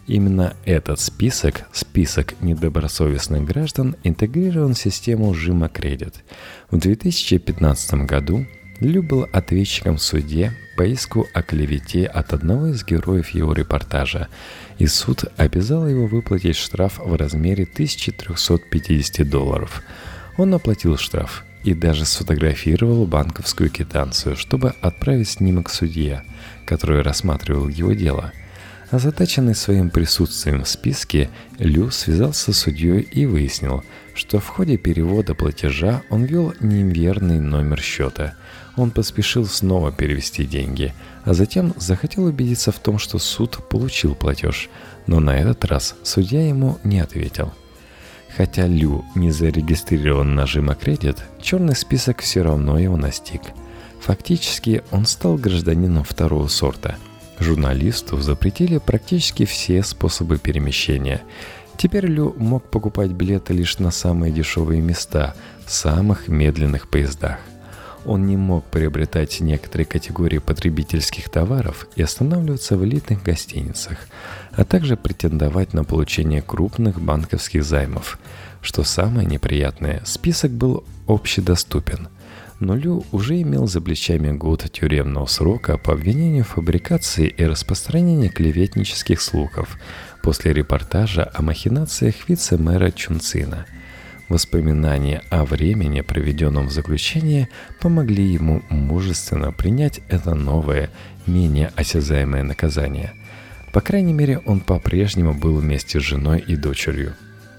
Именно 0.07 0.55
этот 0.65 0.99
список, 0.99 1.67
список 1.71 2.41
недобросовестных 2.41 3.45
граждан, 3.45 3.95
интегрирован 4.03 4.73
в 4.73 4.79
систему 4.79 5.33
Жима 5.33 5.69
Кредит. 5.69 6.23
В 6.69 6.77
2015 6.77 7.93
году 8.05 8.45
Лю 8.79 9.03
был 9.03 9.27
ответчиком 9.31 9.97
в 9.97 10.01
суде 10.01 10.53
по 10.75 10.81
иску 10.81 11.27
о 11.33 11.43
клевете 11.43 12.05
от 12.05 12.33
одного 12.33 12.67
из 12.67 12.83
героев 12.83 13.29
его 13.29 13.53
репортажа, 13.53 14.27
и 14.79 14.87
суд 14.87 15.25
обязал 15.37 15.87
его 15.87 16.07
выплатить 16.07 16.55
штраф 16.55 16.97
в 16.97 17.15
размере 17.15 17.65
1350 17.71 19.29
долларов. 19.29 19.83
Он 20.37 20.51
оплатил 20.55 20.97
штраф 20.97 21.45
и 21.63 21.75
даже 21.75 22.05
сфотографировал 22.05 23.05
банковскую 23.05 23.69
квитанцию, 23.69 24.35
чтобы 24.35 24.73
отправить 24.81 25.29
снимок 25.29 25.69
судье, 25.69 26.23
который 26.65 27.03
рассматривал 27.03 27.67
его 27.67 27.93
дело. 27.93 28.33
Озадаченный 28.91 29.55
своим 29.55 29.89
присутствием 29.89 30.63
в 30.63 30.69
списке, 30.69 31.29
Лю 31.57 31.89
связался 31.91 32.53
с 32.53 32.59
судьей 32.59 33.01
и 33.01 33.25
выяснил, 33.25 33.83
что 34.13 34.39
в 34.39 34.47
ходе 34.47 34.77
перевода 34.77 35.33
платежа 35.33 36.03
он 36.09 36.25
ввел 36.25 36.53
неверный 36.59 37.39
номер 37.39 37.81
счета– 37.81 38.35
он 38.77 38.91
поспешил 38.91 39.45
снова 39.45 39.91
перевести 39.91 40.45
деньги, 40.45 40.93
а 41.23 41.33
затем 41.33 41.73
захотел 41.77 42.25
убедиться 42.25 42.71
в 42.71 42.79
том, 42.79 42.97
что 42.99 43.19
суд 43.19 43.59
получил 43.69 44.15
платеж, 44.15 44.69
но 45.07 45.19
на 45.19 45.37
этот 45.37 45.65
раз 45.65 45.95
судья 46.03 46.47
ему 46.47 46.77
не 46.83 46.99
ответил. 46.99 47.53
Хотя 48.35 48.65
Лю 48.65 49.03
не 49.13 49.31
зарегистрирован 49.31 50.35
на 50.35 50.47
Жима 50.47 50.75
кредит, 50.75 51.17
черный 51.41 51.75
список 51.75 52.21
все 52.21 52.43
равно 52.43 52.79
его 52.79 52.95
настиг. 52.95 53.41
Фактически 53.99 54.83
он 54.91 55.05
стал 55.05 55.35
гражданином 55.35 56.03
второго 56.03 56.47
сорта. 56.47 56.95
Журналисту 57.41 58.21
запретили 58.21 58.77
практически 58.77 59.45
все 59.45 59.83
способы 59.83 60.37
перемещения. 60.37 61.21
Теперь 61.75 62.05
Лю 62.05 62.33
мог 62.37 62.63
покупать 62.63 63.11
билеты 63.11 63.53
лишь 63.53 63.79
на 63.79 63.91
самые 63.91 64.31
дешевые 64.31 64.81
места, 64.81 65.35
в 65.65 65.71
самых 65.71 66.27
медленных 66.29 66.87
поездах 66.87 67.39
он 68.05 68.25
не 68.25 68.37
мог 68.37 68.65
приобретать 68.65 69.39
некоторые 69.41 69.85
категории 69.85 70.39
потребительских 70.39 71.29
товаров 71.29 71.87
и 71.95 72.01
останавливаться 72.01 72.77
в 72.77 72.83
элитных 72.83 73.23
гостиницах, 73.23 73.97
а 74.51 74.63
также 74.63 74.97
претендовать 74.97 75.73
на 75.73 75.83
получение 75.83 76.41
крупных 76.41 77.01
банковских 77.01 77.63
займов. 77.63 78.17
Что 78.61 78.83
самое 78.83 79.27
неприятное, 79.27 80.01
список 80.05 80.51
был 80.51 80.83
общедоступен. 81.07 82.09
Но 82.61 82.77
Лю 82.77 83.03
уже 83.11 83.41
имел 83.41 83.67
за 83.67 83.81
плечами 83.81 84.31
год 84.31 84.65
тюремного 84.71 85.25
срока 85.25 85.77
по 85.77 85.91
обвинению 85.91 86.45
в 86.45 86.49
фабрикации 86.49 87.27
и 87.27 87.43
распространении 87.43 88.29
клеветнических 88.29 89.19
слухов 89.19 89.77
после 90.23 90.53
репортажа 90.53 91.29
о 91.33 91.41
махинациях 91.41 92.29
вице-мэра 92.29 92.91
Чунцина– 92.91 93.65
Воспоминания 94.31 95.23
о 95.29 95.43
времени, 95.43 95.99
проведенном 95.99 96.67
в 96.67 96.71
заключении, 96.71 97.49
помогли 97.81 98.23
ему 98.23 98.61
мужественно 98.69 99.51
принять 99.51 99.99
это 100.07 100.35
новое, 100.35 100.89
менее 101.27 101.73
осязаемое 101.75 102.41
наказание. 102.43 103.11
По 103.73 103.81
крайней 103.81 104.13
мере, 104.13 104.39
он 104.45 104.61
по-прежнему 104.61 105.33
был 105.33 105.57
вместе 105.57 105.99
с 105.99 106.03
женой 106.03 106.39
и 106.39 106.55
дочерью. 106.55 107.13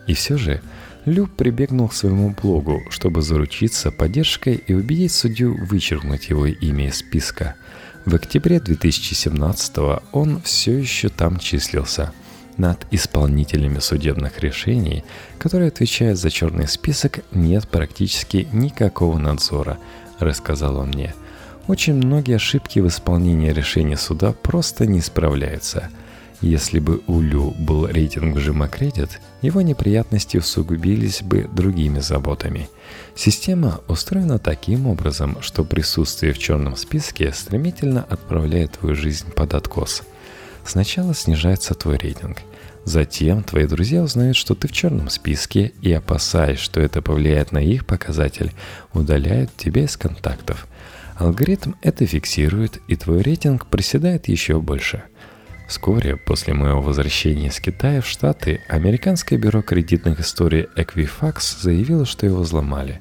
И 0.06 0.14
все 0.14 0.38
же, 0.38 0.62
Лю 1.04 1.26
прибегнул 1.26 1.88
к 1.88 1.94
своему 1.94 2.30
блогу, 2.30 2.82
чтобы 2.90 3.22
заручиться 3.22 3.90
поддержкой 3.90 4.54
и 4.54 4.74
убедить 4.74 5.12
судью 5.12 5.56
вычеркнуть 5.64 6.28
его 6.30 6.46
имя 6.46 6.88
из 6.88 6.96
списка. 6.96 7.56
В 8.04 8.14
октябре 8.14 8.60
2017 8.60 9.76
он 10.12 10.40
все 10.42 10.78
еще 10.78 11.08
там 11.08 11.38
числился– 11.38 12.12
над 12.56 12.86
исполнителями 12.90 13.78
судебных 13.78 14.40
решений, 14.40 15.04
которые 15.38 15.68
отвечают 15.68 16.18
за 16.18 16.30
черный 16.30 16.68
список, 16.68 17.20
нет 17.32 17.68
практически 17.68 18.48
никакого 18.52 19.18
надзора, 19.18 19.78
рассказал 20.18 20.76
он 20.76 20.88
мне. 20.88 21.14
Очень 21.68 21.94
многие 21.94 22.36
ошибки 22.36 22.80
в 22.80 22.88
исполнении 22.88 23.50
решения 23.50 23.96
суда 23.96 24.32
просто 24.32 24.86
не 24.86 25.00
справляются. 25.00 25.90
Если 26.42 26.80
бы 26.80 27.00
у 27.06 27.20
Лю 27.20 27.54
был 27.58 27.86
рейтинг 27.86 28.36
вжима 28.36 28.68
кредит, 28.68 29.20
его 29.40 29.62
неприятности 29.62 30.36
усугубились 30.36 31.22
бы 31.22 31.48
другими 31.52 32.00
заботами. 32.00 32.68
Система 33.14 33.80
устроена 33.88 34.38
таким 34.38 34.86
образом, 34.86 35.38
что 35.40 35.64
присутствие 35.64 36.32
в 36.32 36.38
черном 36.38 36.76
списке 36.76 37.32
стремительно 37.32 38.02
отправляет 38.02 38.72
твою 38.72 38.94
жизнь 38.94 39.30
под 39.30 39.54
откос– 39.54 40.02
Сначала 40.64 41.14
снижается 41.14 41.74
твой 41.74 41.96
рейтинг. 41.96 42.38
Затем 42.84 43.42
твои 43.42 43.66
друзья 43.66 44.02
узнают, 44.02 44.36
что 44.36 44.54
ты 44.54 44.68
в 44.68 44.72
черном 44.72 45.08
списке 45.08 45.72
и, 45.82 45.92
опасаясь, 45.92 46.58
что 46.58 46.80
это 46.80 47.00
повлияет 47.00 47.52
на 47.52 47.58
их 47.58 47.86
показатель, 47.86 48.52
удаляют 48.92 49.50
тебя 49.56 49.84
из 49.84 49.96
контактов. 49.96 50.66
Алгоритм 51.16 51.72
это 51.82 52.06
фиксирует, 52.06 52.80
и 52.88 52.96
твой 52.96 53.22
рейтинг 53.22 53.66
проседает 53.66 54.28
еще 54.28 54.60
больше. 54.60 55.04
Вскоре 55.72 56.18
после 56.18 56.52
моего 56.52 56.82
возвращения 56.82 57.46
из 57.46 57.58
Китая 57.58 58.02
в 58.02 58.06
Штаты, 58.06 58.60
американское 58.68 59.38
бюро 59.38 59.62
кредитных 59.62 60.20
историй 60.20 60.66
Equifax 60.76 61.62
заявило, 61.62 62.04
что 62.04 62.26
его 62.26 62.42
взломали. 62.42 63.00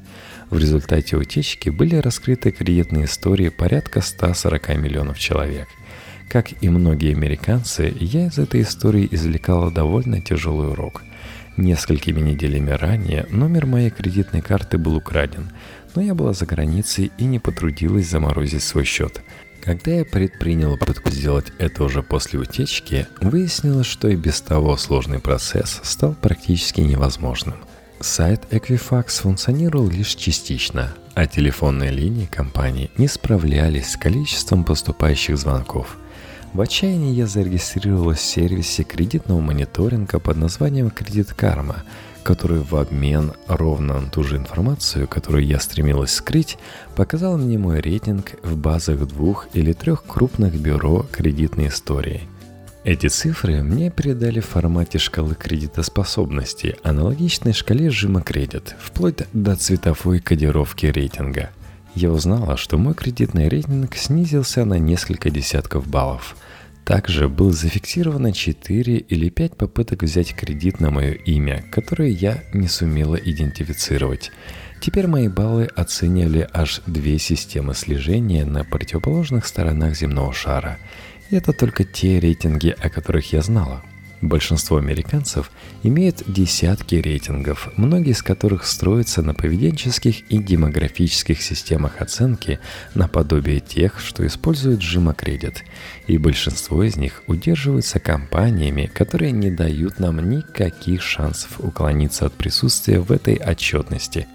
В 0.50 0.58
результате 0.58 1.18
утечки 1.18 1.70
были 1.70 1.98
раскрыты 1.98 2.52
кредитные 2.52 3.06
истории 3.06 3.50
порядка 3.50 4.00
140 4.00 4.78
миллионов 4.78 5.20
человек– 5.20 5.68
как 6.30 6.64
и 6.64 6.70
многие 6.70 7.12
американцы, 7.12 7.94
я 8.00 8.28
из 8.28 8.38
этой 8.38 8.62
истории 8.62 9.06
извлекала 9.12 9.70
довольно 9.70 10.22
тяжелый 10.22 10.70
урок. 10.70 11.04
Несколькими 11.58 12.22
неделями 12.22 12.72
ранее 12.72 13.26
номер 13.30 13.66
моей 13.66 13.90
кредитной 13.90 14.42
карты 14.42 14.78
был 14.78 14.96
украден, 14.96 15.52
но 15.94 16.02
я 16.02 16.16
была 16.16 16.32
за 16.32 16.46
границей 16.46 17.12
и 17.18 17.26
не 17.26 17.40
потрудилась 17.40 18.08
заморозить 18.08 18.64
свой 18.64 18.86
счет. 18.86 19.22
Когда 19.62 19.92
я 19.92 20.06
предпринял 20.06 20.76
попытку 20.76 21.12
сделать 21.12 21.54
это 21.60 21.84
уже 21.84 22.02
после 22.02 22.40
утечки, 22.40 23.08
выяснилось, 23.22 23.86
что 23.86 24.08
и 24.08 24.16
без 24.16 24.42
того 24.42 24.76
сложный 24.76 25.20
процесс 25.20 25.80
стал 25.84 26.16
практически 26.16 26.82
невозможным. 26.82 27.58
Сайт 28.00 28.42
Equifax 28.50 29.22
функционировал 29.22 29.88
лишь 29.88 30.16
частично, 30.16 30.96
а 31.14 31.28
телефонные 31.28 31.92
линии 31.92 32.26
компании 32.26 32.90
не 32.98 33.08
справлялись 33.08 33.92
с 33.92 33.98
количеством 33.98 34.64
поступающих 34.64 35.38
звонков. 35.38 35.96
В 36.54 36.60
отчаянии 36.60 37.14
я 37.14 37.28
зарегистрировалась 37.28 38.20
в 38.20 38.26
сервисе 38.26 38.84
кредитного 38.84 39.40
мониторинга 39.40 40.20
под 40.20 40.38
названием 40.38 40.90
«Кредит 40.90 41.34
Карма», 41.34 41.84
который 42.24 42.60
в 42.60 42.76
обмен 42.76 43.34
ровно 43.48 44.00
на 44.00 44.10
ту 44.10 44.24
же 44.24 44.38
информацию, 44.38 45.08
которую 45.08 45.46
я 45.46 45.60
стремилась 45.60 46.14
скрыть, 46.14 46.58
показал 46.96 47.38
мне 47.38 47.58
мой 47.58 47.80
рейтинг 47.80 48.34
в 48.44 48.58
базах 48.58 49.08
двух 49.08 49.48
или 49.54 49.74
трех 49.74 50.04
крупных 50.04 50.60
бюро 50.60 51.06
кредитной 51.12 51.68
истории. 51.68 52.22
Эти 52.84 53.08
цифры 53.08 53.62
мне 53.62 53.92
передали 53.92 54.40
в 54.40 54.48
формате 54.48 54.98
шкалы 54.98 55.36
кредитоспособности, 55.36 56.78
аналогичной 56.84 57.54
шкале 57.54 57.92
сжима 57.92 58.22
кредит, 58.22 58.76
вплоть 58.80 59.28
до 59.34 59.56
цветовой 59.56 60.20
кодировки 60.20 60.88
рейтинга. 60.88 61.52
Я 61.94 62.12
узнала, 62.12 62.58
что 62.58 62.78
мой 62.78 62.96
кредитный 62.96 63.50
рейтинг 63.50 63.96
снизился 63.96 64.66
на 64.66 64.80
несколько 64.80 65.30
десятков 65.30 65.88
баллов– 65.88 66.36
также 66.86 67.30
было 67.30 67.52
зафиксировано 67.52 68.34
4 68.34 68.98
или 68.98 69.30
5 69.30 69.58
попыток 69.58 70.04
взять 70.04 70.34
кредит 70.34 70.80
на 70.80 70.92
мое 70.92 71.12
имя, 71.12 71.64
которые 71.72 72.12
я 72.12 72.44
не 72.54 72.68
сумела 72.68 73.16
идентифицировать. 73.16 74.32
Теперь 74.82 75.08
мои 75.08 75.28
баллы 75.28 75.66
оценивали 75.76 76.48
аж 76.52 76.82
две 76.88 77.20
системы 77.20 77.76
слежения 77.76 78.46
на 78.46 78.64
противоположных 78.64 79.46
сторонах 79.46 79.96
земного 79.96 80.34
шара. 80.34 80.80
И 81.30 81.36
это 81.36 81.54
только 81.54 81.84
те 81.84 82.20
рейтинги, 82.20 82.76
о 82.78 82.90
которых 82.90 83.32
я 83.32 83.42
знала– 83.42 83.84
Большинство 84.22 84.78
американцев 84.78 85.52
имеют 85.82 86.22
десятки 86.28 86.94
рейтингов, 86.96 87.70
многие 87.76 88.12
из 88.12 88.22
которых 88.22 88.66
строятся 88.68 89.24
на 89.24 89.34
поведенческих 89.34 90.30
и 90.30 90.38
демографических 90.38 91.42
системах 91.42 92.02
оценки 92.02 92.60
наподобие 92.94 93.60
тех, 93.60 94.00
что 94.00 94.26
использует 94.26 94.80
Джима 94.80 95.16
Кредит. 95.16 95.64
И 96.06 96.20
большинство 96.20 96.84
из 96.84 96.98
них 96.98 97.24
удерживаются 97.26 98.00
компаниями, 98.00 98.86
которые 98.94 99.32
не 99.32 99.50
дают 99.50 100.00
нам 100.00 100.30
никаких 100.30 101.02
шансов 101.02 101.60
уклониться 101.60 102.28
от 102.28 102.34
присутствия 102.34 103.00
в 103.00 103.12
этой 103.12 103.38
отчетности. 103.38 104.28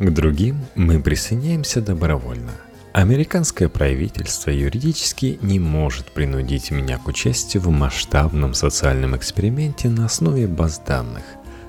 К 0.00 0.10
другим 0.10 0.64
мы 0.74 1.00
присоединяемся 1.00 1.80
добровольно– 1.80 2.52
Американское 2.92 3.68
правительство 3.68 4.50
юридически 4.50 5.38
не 5.42 5.58
может 5.58 6.06
принудить 6.06 6.70
меня 6.70 6.98
к 6.98 7.06
участию 7.06 7.62
в 7.62 7.68
масштабном 7.68 8.54
социальном 8.54 9.14
эксперименте 9.14 9.88
на 9.88 10.06
основе 10.06 10.46
баз 10.46 10.80
данных, 10.84 11.22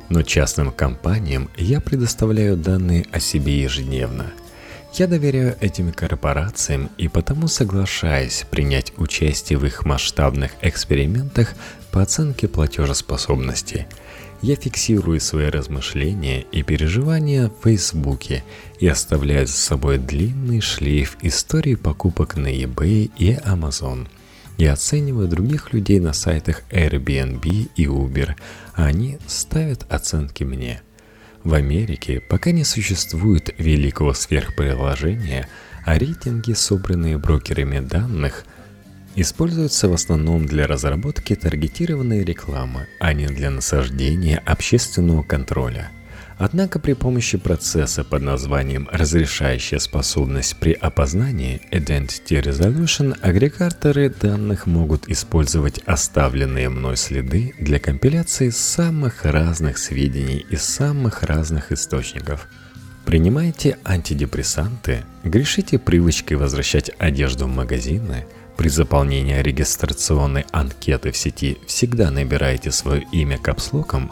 но 0.08 0.22
частным 0.22 0.72
компаниям 0.72 1.50
я 1.58 1.82
предоставляю 1.82 2.56
данные 2.56 3.06
о 3.12 3.20
себе 3.20 3.62
ежедневно. 3.62 4.28
Я 4.94 5.08
доверяю 5.08 5.56
этим 5.60 5.92
корпорациям 5.92 6.90
и 6.98 7.10
потому 7.10 7.48
соглашаюсь 7.48 8.46
принять 8.50 8.94
участие 8.98 9.60
в 9.60 9.66
их 9.66 9.86
масштабных 9.86 10.52
экспериментах 10.62 11.54
по 11.92 12.02
оценке 12.02 12.48
платежеспособности– 12.48 13.88
я 14.42 14.56
фиксирую 14.56 15.20
свои 15.20 15.48
размышления 15.48 16.42
и 16.52 16.64
переживания 16.64 17.50
в 17.50 17.64
Фейсбуке 17.64 18.44
и 18.80 18.88
оставляю 18.88 19.48
за 19.48 19.54
собой 19.54 19.98
длинный 19.98 20.62
шлейф 20.62 21.18
историй 21.22 21.76
покупок 21.76 22.38
на 22.38 22.48
eBay 22.48 23.12
и 23.18 23.34
Amazon. 23.34 24.08
Я 24.58 24.74
оцениваю 24.74 25.28
других 25.28 25.74
людей 25.74 26.00
на 26.00 26.14
сайтах 26.14 26.64
Airbnb 26.70 27.70
и 27.76 27.86
Uber, 27.86 28.36
а 28.76 28.86
они 28.86 29.18
ставят 29.28 29.86
оценки 29.90 30.44
мне. 30.44 30.82
В 31.44 31.54
Америке 31.54 32.22
пока 32.22 32.52
не 32.52 32.64
существует 32.64 33.54
великого 33.58 34.14
сверхприложения, 34.14 35.48
а 35.86 35.98
рейтинги, 35.98 36.54
собранные 36.54 37.18
брокерами 37.18 37.80
данных– 37.80 38.46
используются 39.16 39.90
в 39.90 39.94
основном 39.94 40.46
для 40.46 40.68
разработки 40.68 41.36
таргетированной 41.36 42.24
рекламы, 42.24 42.88
а 43.00 43.14
не 43.14 43.28
для 43.28 43.50
насаждения 43.50 44.38
общественного 44.46 45.24
контроля. 45.24 45.92
Однако 46.40 46.80
при 46.80 46.94
помощи 46.94 47.38
процесса 47.38 48.06
под 48.06 48.22
названием 48.22 48.88
«разрешающая 48.90 49.78
способность 49.78 50.56
при 50.56 50.72
опознании» 50.72 51.62
Identity 51.70 52.42
Resolution 52.42 53.14
агрегаторы 53.20 54.10
данных 54.10 54.66
могут 54.66 55.10
использовать 55.10 55.82
оставленные 55.86 56.70
мной 56.70 56.96
следы 56.96 57.54
для 57.60 57.78
компиляции 57.78 58.52
самых 58.52 59.26
разных 59.26 59.78
сведений 59.78 60.46
из 60.50 60.64
самых 60.64 61.24
разных 61.24 61.74
источников. 61.74 62.48
Принимайте 63.06 63.78
антидепрессанты, 63.84 65.04
грешите 65.26 65.78
привычкой 65.78 66.38
возвращать 66.38 66.90
одежду 67.00 67.48
в 67.48 67.54
магазины– 67.54 68.26
при 68.60 68.68
заполнении 68.68 69.42
регистрационной 69.42 70.46
анкеты 70.52 71.14
в 71.14 71.18
сети 71.18 71.58
всегда 71.66 72.12
набираете 72.12 72.74
свое 72.74 73.08
имя 73.14 73.38
капслоком, 73.38 74.12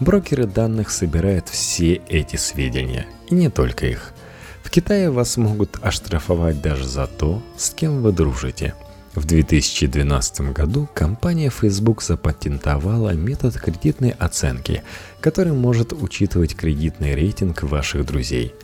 брокеры 0.00 0.46
данных 0.46 0.90
собирают 0.90 1.50
все 1.50 2.00
эти 2.08 2.36
сведения, 2.36 3.06
и 3.28 3.34
не 3.34 3.50
только 3.50 3.84
их. 3.84 4.14
В 4.62 4.70
Китае 4.70 5.10
вас 5.10 5.36
могут 5.36 5.76
оштрафовать 5.82 6.62
даже 6.62 6.88
за 6.88 7.06
то, 7.06 7.42
с 7.58 7.68
кем 7.68 8.00
вы 8.00 8.12
дружите. 8.12 8.74
В 9.14 9.26
2012 9.26 10.54
году 10.54 10.88
компания 10.94 11.50
Facebook 11.50 12.00
запатентовала 12.02 13.10
метод 13.10 13.60
кредитной 13.60 14.14
оценки, 14.18 14.84
который 15.20 15.52
может 15.52 15.92
учитывать 15.92 16.56
кредитный 16.56 17.14
рейтинг 17.14 17.62
ваших 17.64 18.06
друзей– 18.06 18.54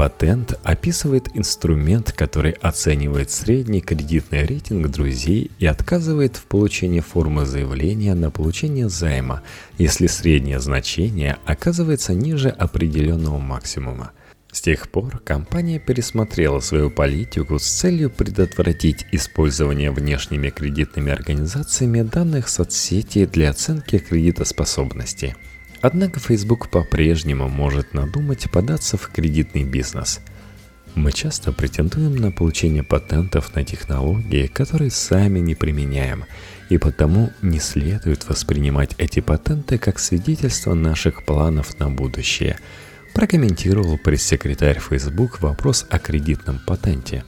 Патент 0.00 0.58
описывает 0.62 1.28
инструмент, 1.34 2.12
который 2.12 2.52
оценивает 2.52 3.30
средний 3.30 3.82
кредитный 3.82 4.46
рейтинг 4.46 4.88
друзей 4.88 5.50
и 5.58 5.66
отказывает 5.66 6.38
в 6.38 6.44
получении 6.46 7.00
формы 7.00 7.44
заявления 7.44 8.14
на 8.14 8.30
получение 8.30 8.88
займа, 8.88 9.42
если 9.76 10.06
среднее 10.06 10.58
значение 10.58 11.36
оказывается 11.44 12.14
ниже 12.14 12.48
определенного 12.48 13.36
максимума. 13.36 14.12
С 14.50 14.62
тех 14.62 14.88
пор 14.88 15.18
компания 15.18 15.78
пересмотрела 15.78 16.60
свою 16.60 16.90
политику 16.90 17.58
с 17.58 17.66
целью 17.66 18.08
предотвратить 18.08 19.04
использование 19.12 19.90
внешними 19.90 20.48
кредитными 20.48 21.12
организациями 21.12 22.00
данных 22.00 22.48
соцсети 22.48 23.26
для 23.26 23.50
оценки 23.50 23.98
кредитоспособности– 23.98 25.36
Однако 25.82 26.20
Facebook 26.20 26.68
по-прежнему 26.68 27.48
может 27.48 27.94
надумать 27.94 28.50
податься 28.50 28.98
в 28.98 29.08
кредитный 29.08 29.64
бизнес. 29.64 30.20
Мы 30.94 31.12
часто 31.12 31.52
претендуем 31.52 32.16
на 32.16 32.32
получение 32.32 32.82
патентов 32.82 33.54
на 33.54 33.64
технологии, 33.64 34.46
которые 34.46 34.90
сами 34.90 35.38
не 35.38 35.54
применяем, 35.54 36.24
и 36.68 36.78
потому 36.78 37.30
не 37.42 37.60
следует 37.60 38.28
воспринимать 38.28 38.94
эти 38.98 39.20
патенты 39.20 39.78
как 39.78 39.98
свидетельство 39.98 40.74
наших 40.74 41.24
планов 41.24 41.78
на 41.78 41.88
будущее, 41.88 42.58
прокомментировал 43.14 43.98
пресс-секретарь 43.98 44.80
Facebook 44.80 45.40
вопрос 45.40 45.86
о 45.88 45.98
кредитном 45.98 46.60
патенте. 46.66 47.24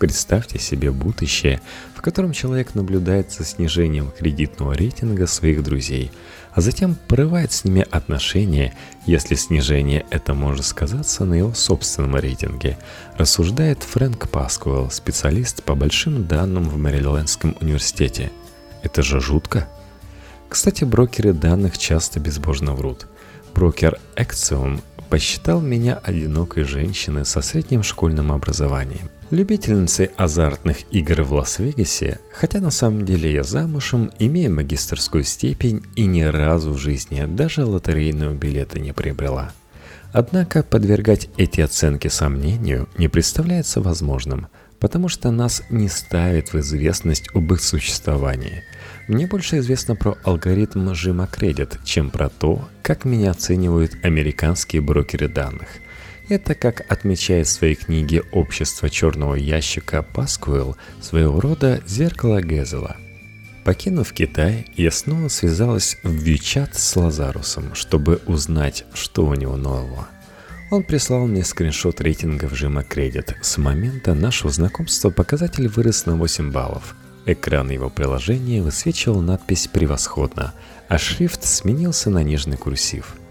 Представьте 0.00 0.58
себе 0.58 0.90
будущее, 0.90 1.60
в 1.94 2.02
котором 2.02 2.32
человек 2.32 2.74
наблюдает 2.74 3.32
за 3.32 3.44
снижением 3.44 4.10
кредитного 4.10 4.74
рейтинга 4.74 5.26
своих 5.26 5.62
друзей– 5.62 6.12
а 6.54 6.60
затем 6.60 6.94
порывает 7.08 7.52
с 7.52 7.64
ними 7.64 7.84
отношения, 7.90 8.74
если 9.06 9.34
снижение 9.34 10.06
это 10.10 10.34
может 10.34 10.64
сказаться 10.64 11.24
на 11.24 11.34
его 11.34 11.52
собственном 11.52 12.16
рейтинге, 12.16 12.78
рассуждает 13.16 13.82
Фрэнк 13.82 14.28
Паскуэлл, 14.28 14.90
специалист 14.90 15.64
по 15.64 15.74
большим 15.74 16.26
данным 16.26 16.64
в 16.64 16.76
Мэрилендском 16.76 17.56
университете. 17.60 18.30
Это 18.82 19.02
же 19.02 19.20
жутко. 19.20 19.68
Кстати, 20.48 20.84
брокеры 20.84 21.32
данных 21.32 21.76
часто 21.76 22.20
безбожно 22.20 22.74
врут. 22.74 23.08
Брокер 23.52 23.98
Axiom 24.14 24.80
посчитал 25.08 25.60
меня 25.60 26.00
одинокой 26.02 26.62
женщиной 26.62 27.26
со 27.26 27.40
средним 27.40 27.82
школьным 27.82 28.30
образованием. 28.30 29.10
Любительницей 29.34 30.10
азартных 30.16 30.84
игр 30.92 31.22
в 31.22 31.32
Лас-Вегасе, 31.32 32.20
хотя 32.32 32.60
на 32.60 32.70
самом 32.70 33.04
деле 33.04 33.32
я 33.32 33.42
замужем, 33.42 34.12
имею 34.20 34.54
магистрскую 34.54 35.24
степень 35.24 35.82
и 35.96 36.06
ни 36.06 36.22
разу 36.22 36.70
в 36.70 36.78
жизни 36.78 37.26
даже 37.26 37.64
лотерейного 37.64 38.32
билета 38.32 38.78
не 38.78 38.92
приобрела. 38.92 39.50
Однако 40.12 40.62
подвергать 40.62 41.30
эти 41.36 41.60
оценки 41.62 42.06
сомнению 42.06 42.88
не 42.96 43.08
представляется 43.08 43.80
возможным, 43.80 44.46
потому 44.78 45.08
что 45.08 45.32
нас 45.32 45.64
не 45.68 45.88
ставит 45.88 46.52
в 46.52 46.60
известность 46.60 47.28
об 47.34 47.52
их 47.52 47.60
существовании– 47.60 48.62
мне 49.06 49.26
больше 49.26 49.58
известно 49.58 49.96
про 49.96 50.16
алгоритм 50.24 50.94
жима 50.94 51.26
кредит, 51.26 51.78
чем 51.84 52.08
про 52.08 52.30
то, 52.30 52.66
как 52.82 53.04
меня 53.04 53.32
оценивают 53.32 53.92
американские 54.02 54.80
брокеры 54.80 55.28
данных. 55.28 55.68
Это, 56.28 56.54
как 56.54 56.90
отмечает 56.90 57.46
в 57.46 57.50
своей 57.50 57.74
книге 57.74 58.22
«Общество 58.32 58.88
черного 58.88 59.34
ящика» 59.34 60.02
Паскуэлл, 60.02 60.76
своего 61.02 61.38
рода 61.38 61.82
зеркало 61.86 62.40
Гезела. 62.40 62.96
Покинув 63.62 64.12
Китай, 64.14 64.66
я 64.74 64.90
снова 64.90 65.28
связалась 65.28 65.98
в 66.02 66.10
Вичат 66.10 66.74
с 66.76 66.96
Лазарусом, 66.96 67.74
чтобы 67.74 68.22
узнать, 68.26 68.86
что 68.94 69.26
у 69.26 69.34
него 69.34 69.56
нового. 69.56 70.08
Он 70.70 70.82
прислал 70.82 71.26
мне 71.26 71.44
скриншот 71.44 72.00
рейтинга 72.00 72.46
вжима 72.46 72.84
кредит. 72.84 73.36
С 73.42 73.58
момента 73.58 74.14
нашего 74.14 74.50
знакомства 74.50 75.10
показатель 75.10 75.68
вырос 75.68 76.06
на 76.06 76.16
8 76.16 76.50
баллов. 76.50 76.96
Экран 77.26 77.70
его 77.70 77.90
приложения 77.90 78.62
высвечивал 78.62 79.20
надпись 79.20 79.68
«Превосходно», 79.68 80.54
а 80.88 80.96
шрифт 80.96 81.44
сменился 81.44 82.08
на 82.08 82.22
нежный 82.22 82.56
курсив– 82.56 83.14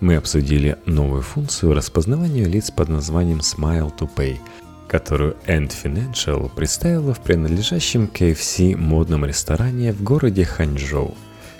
мы 0.00 0.16
обсудили 0.16 0.76
новую 0.86 1.22
функцию 1.22 1.74
распознавания 1.74 2.44
лиц 2.44 2.70
под 2.70 2.88
названием 2.88 3.38
Smile 3.38 3.92
to 3.98 4.08
Pay, 4.14 4.38
которую 4.86 5.36
End 5.46 5.72
Financial 5.82 6.50
представила 6.54 7.14
в 7.14 7.20
принадлежащем 7.20 8.08
KFC 8.12 8.76
модном 8.76 9.24
ресторане 9.24 9.92
в 9.92 10.02
городе 10.02 10.44
Ханчжоу. 10.44 11.14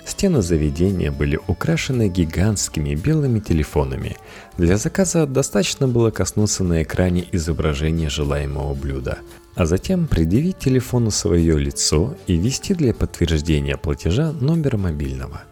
Стены 0.05 0.41
заведения 0.41 1.11
были 1.11 1.39
украшены 1.47 2.09
гигантскими 2.09 2.95
белыми 2.95 3.39
телефонами. 3.39 4.17
Для 4.57 4.77
заказа 4.77 5.27
достаточно 5.27 5.87
было 5.87 6.09
коснуться 6.09 6.63
на 6.63 6.81
экране 6.81 7.27
изображения 7.31 8.09
желаемого 8.09 8.73
блюда, 8.73 9.19
а 9.53 9.65
затем 9.65 10.07
предъявить 10.07 10.57
телефону 10.57 11.11
свое 11.11 11.59
лицо 11.59 12.15
и 12.25 12.37
ввести 12.37 12.73
для 12.73 12.93
подтверждения 12.93 13.77
платежа 13.77 14.31
номер 14.31 14.77
мобильного. 14.77 15.43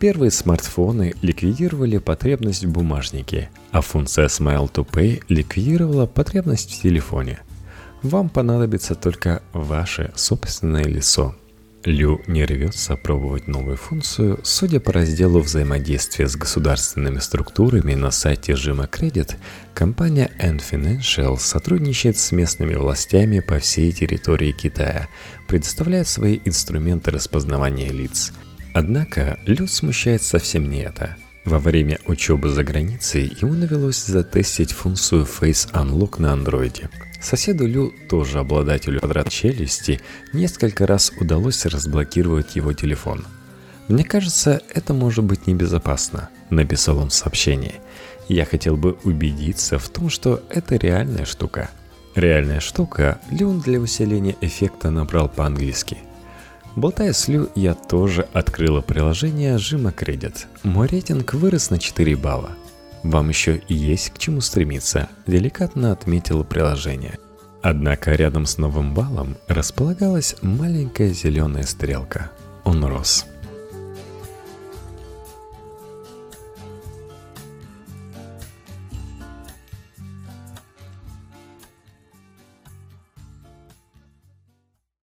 Первые 0.00 0.30
смартфоны 0.30 1.12
ликвидировали 1.20 1.98
потребность 1.98 2.64
в 2.64 2.70
бумажнике, 2.70 3.50
а 3.70 3.82
функция 3.82 4.28
Smile 4.28 4.72
to 4.72 4.88
Pay 4.90 5.22
ликвидировала 5.28 6.06
потребность 6.06 6.72
в 6.72 6.80
телефоне. 6.80 7.40
Вам 8.02 8.30
понадобится 8.30 8.94
только 8.94 9.42
ваше 9.52 10.10
собственное 10.16 10.84
лицо. 10.84 11.36
Лю 11.84 12.22
не 12.26 12.46
рвется 12.46 12.96
пробовать 12.96 13.46
новую 13.46 13.76
функцию. 13.76 14.40
Судя 14.42 14.80
по 14.80 14.90
разделу 14.90 15.40
взаимодействия 15.40 16.26
с 16.26 16.34
государственными 16.34 17.18
структурами 17.18 17.92
на 17.92 18.10
сайте 18.10 18.56
Жима 18.56 18.84
Credit, 18.84 19.34
компания 19.74 20.30
N 20.38 20.60
Financial 20.60 21.38
сотрудничает 21.38 22.16
с 22.16 22.32
местными 22.32 22.74
властями 22.74 23.40
по 23.40 23.58
всей 23.58 23.92
территории 23.92 24.52
Китая, 24.52 25.08
предоставляет 25.46 26.08
свои 26.08 26.40
инструменты 26.46 27.10
распознавания 27.10 27.90
лиц– 27.90 28.32
Однако 28.72 29.38
Лю 29.46 29.66
смущает 29.66 30.22
совсем 30.22 30.70
не 30.70 30.82
это. 30.82 31.16
Во 31.44 31.58
время 31.58 31.98
учебы 32.06 32.50
за 32.50 32.62
границей 32.62 33.36
ему 33.40 33.54
навелось 33.54 34.04
затестить 34.04 34.72
функцию 34.72 35.24
Face 35.24 35.72
Unlock 35.72 36.20
на 36.20 36.32
андроиде. 36.32 36.90
Соседу 37.20 37.66
Лю, 37.66 37.92
тоже 38.08 38.38
обладателю 38.38 39.00
квадрат 39.00 39.28
челюсти, 39.28 40.00
несколько 40.32 40.86
раз 40.86 41.12
удалось 41.18 41.66
разблокировать 41.66 42.56
его 42.56 42.72
телефон. 42.72 43.24
«Мне 43.88 44.04
кажется, 44.04 44.62
это 44.72 44.94
может 44.94 45.24
быть 45.24 45.46
небезопасно»,— 45.46 46.28
написал 46.50 46.98
он 46.98 47.08
в 47.08 47.14
сообщении. 47.14 47.74
«Я 48.28 48.44
хотел 48.44 48.76
бы 48.76 48.96
убедиться 49.02 49.78
в 49.78 49.88
том, 49.88 50.10
что 50.10 50.42
это 50.50 50.76
реальная 50.76 51.24
штука». 51.24 51.70
Реальная 52.14 52.60
штука 52.60 53.20
Люн 53.30 53.60
для 53.60 53.78
усиления 53.78 54.36
эффекта 54.40 54.90
набрал 54.90 55.28
по-английски— 55.28 55.98
Болтая 56.76 57.12
с 57.12 57.26
Лю, 57.28 57.50
я 57.54 57.74
тоже 57.74 58.28
открыла 58.32 58.80
приложение 58.80 59.58
Жима 59.58 59.92
Кредит. 59.92 60.46
Мой 60.62 60.86
рейтинг 60.86 61.34
вырос 61.34 61.70
на 61.70 61.78
4 61.78 62.16
балла. 62.16 62.50
Вам 63.02 63.28
еще 63.28 63.62
есть 63.68 64.10
к 64.10 64.18
чему 64.18 64.40
стремиться, 64.40 65.08
деликатно 65.26 65.92
отметила 65.92 66.44
приложение. 66.44 67.18
Однако 67.62 68.12
рядом 68.12 68.46
с 68.46 68.56
новым 68.56 68.94
баллом 68.94 69.36
располагалась 69.48 70.36
маленькая 70.42 71.12
зеленая 71.12 71.64
стрелка. 71.64 72.30
Он 72.64 72.84
рос. 72.84 73.26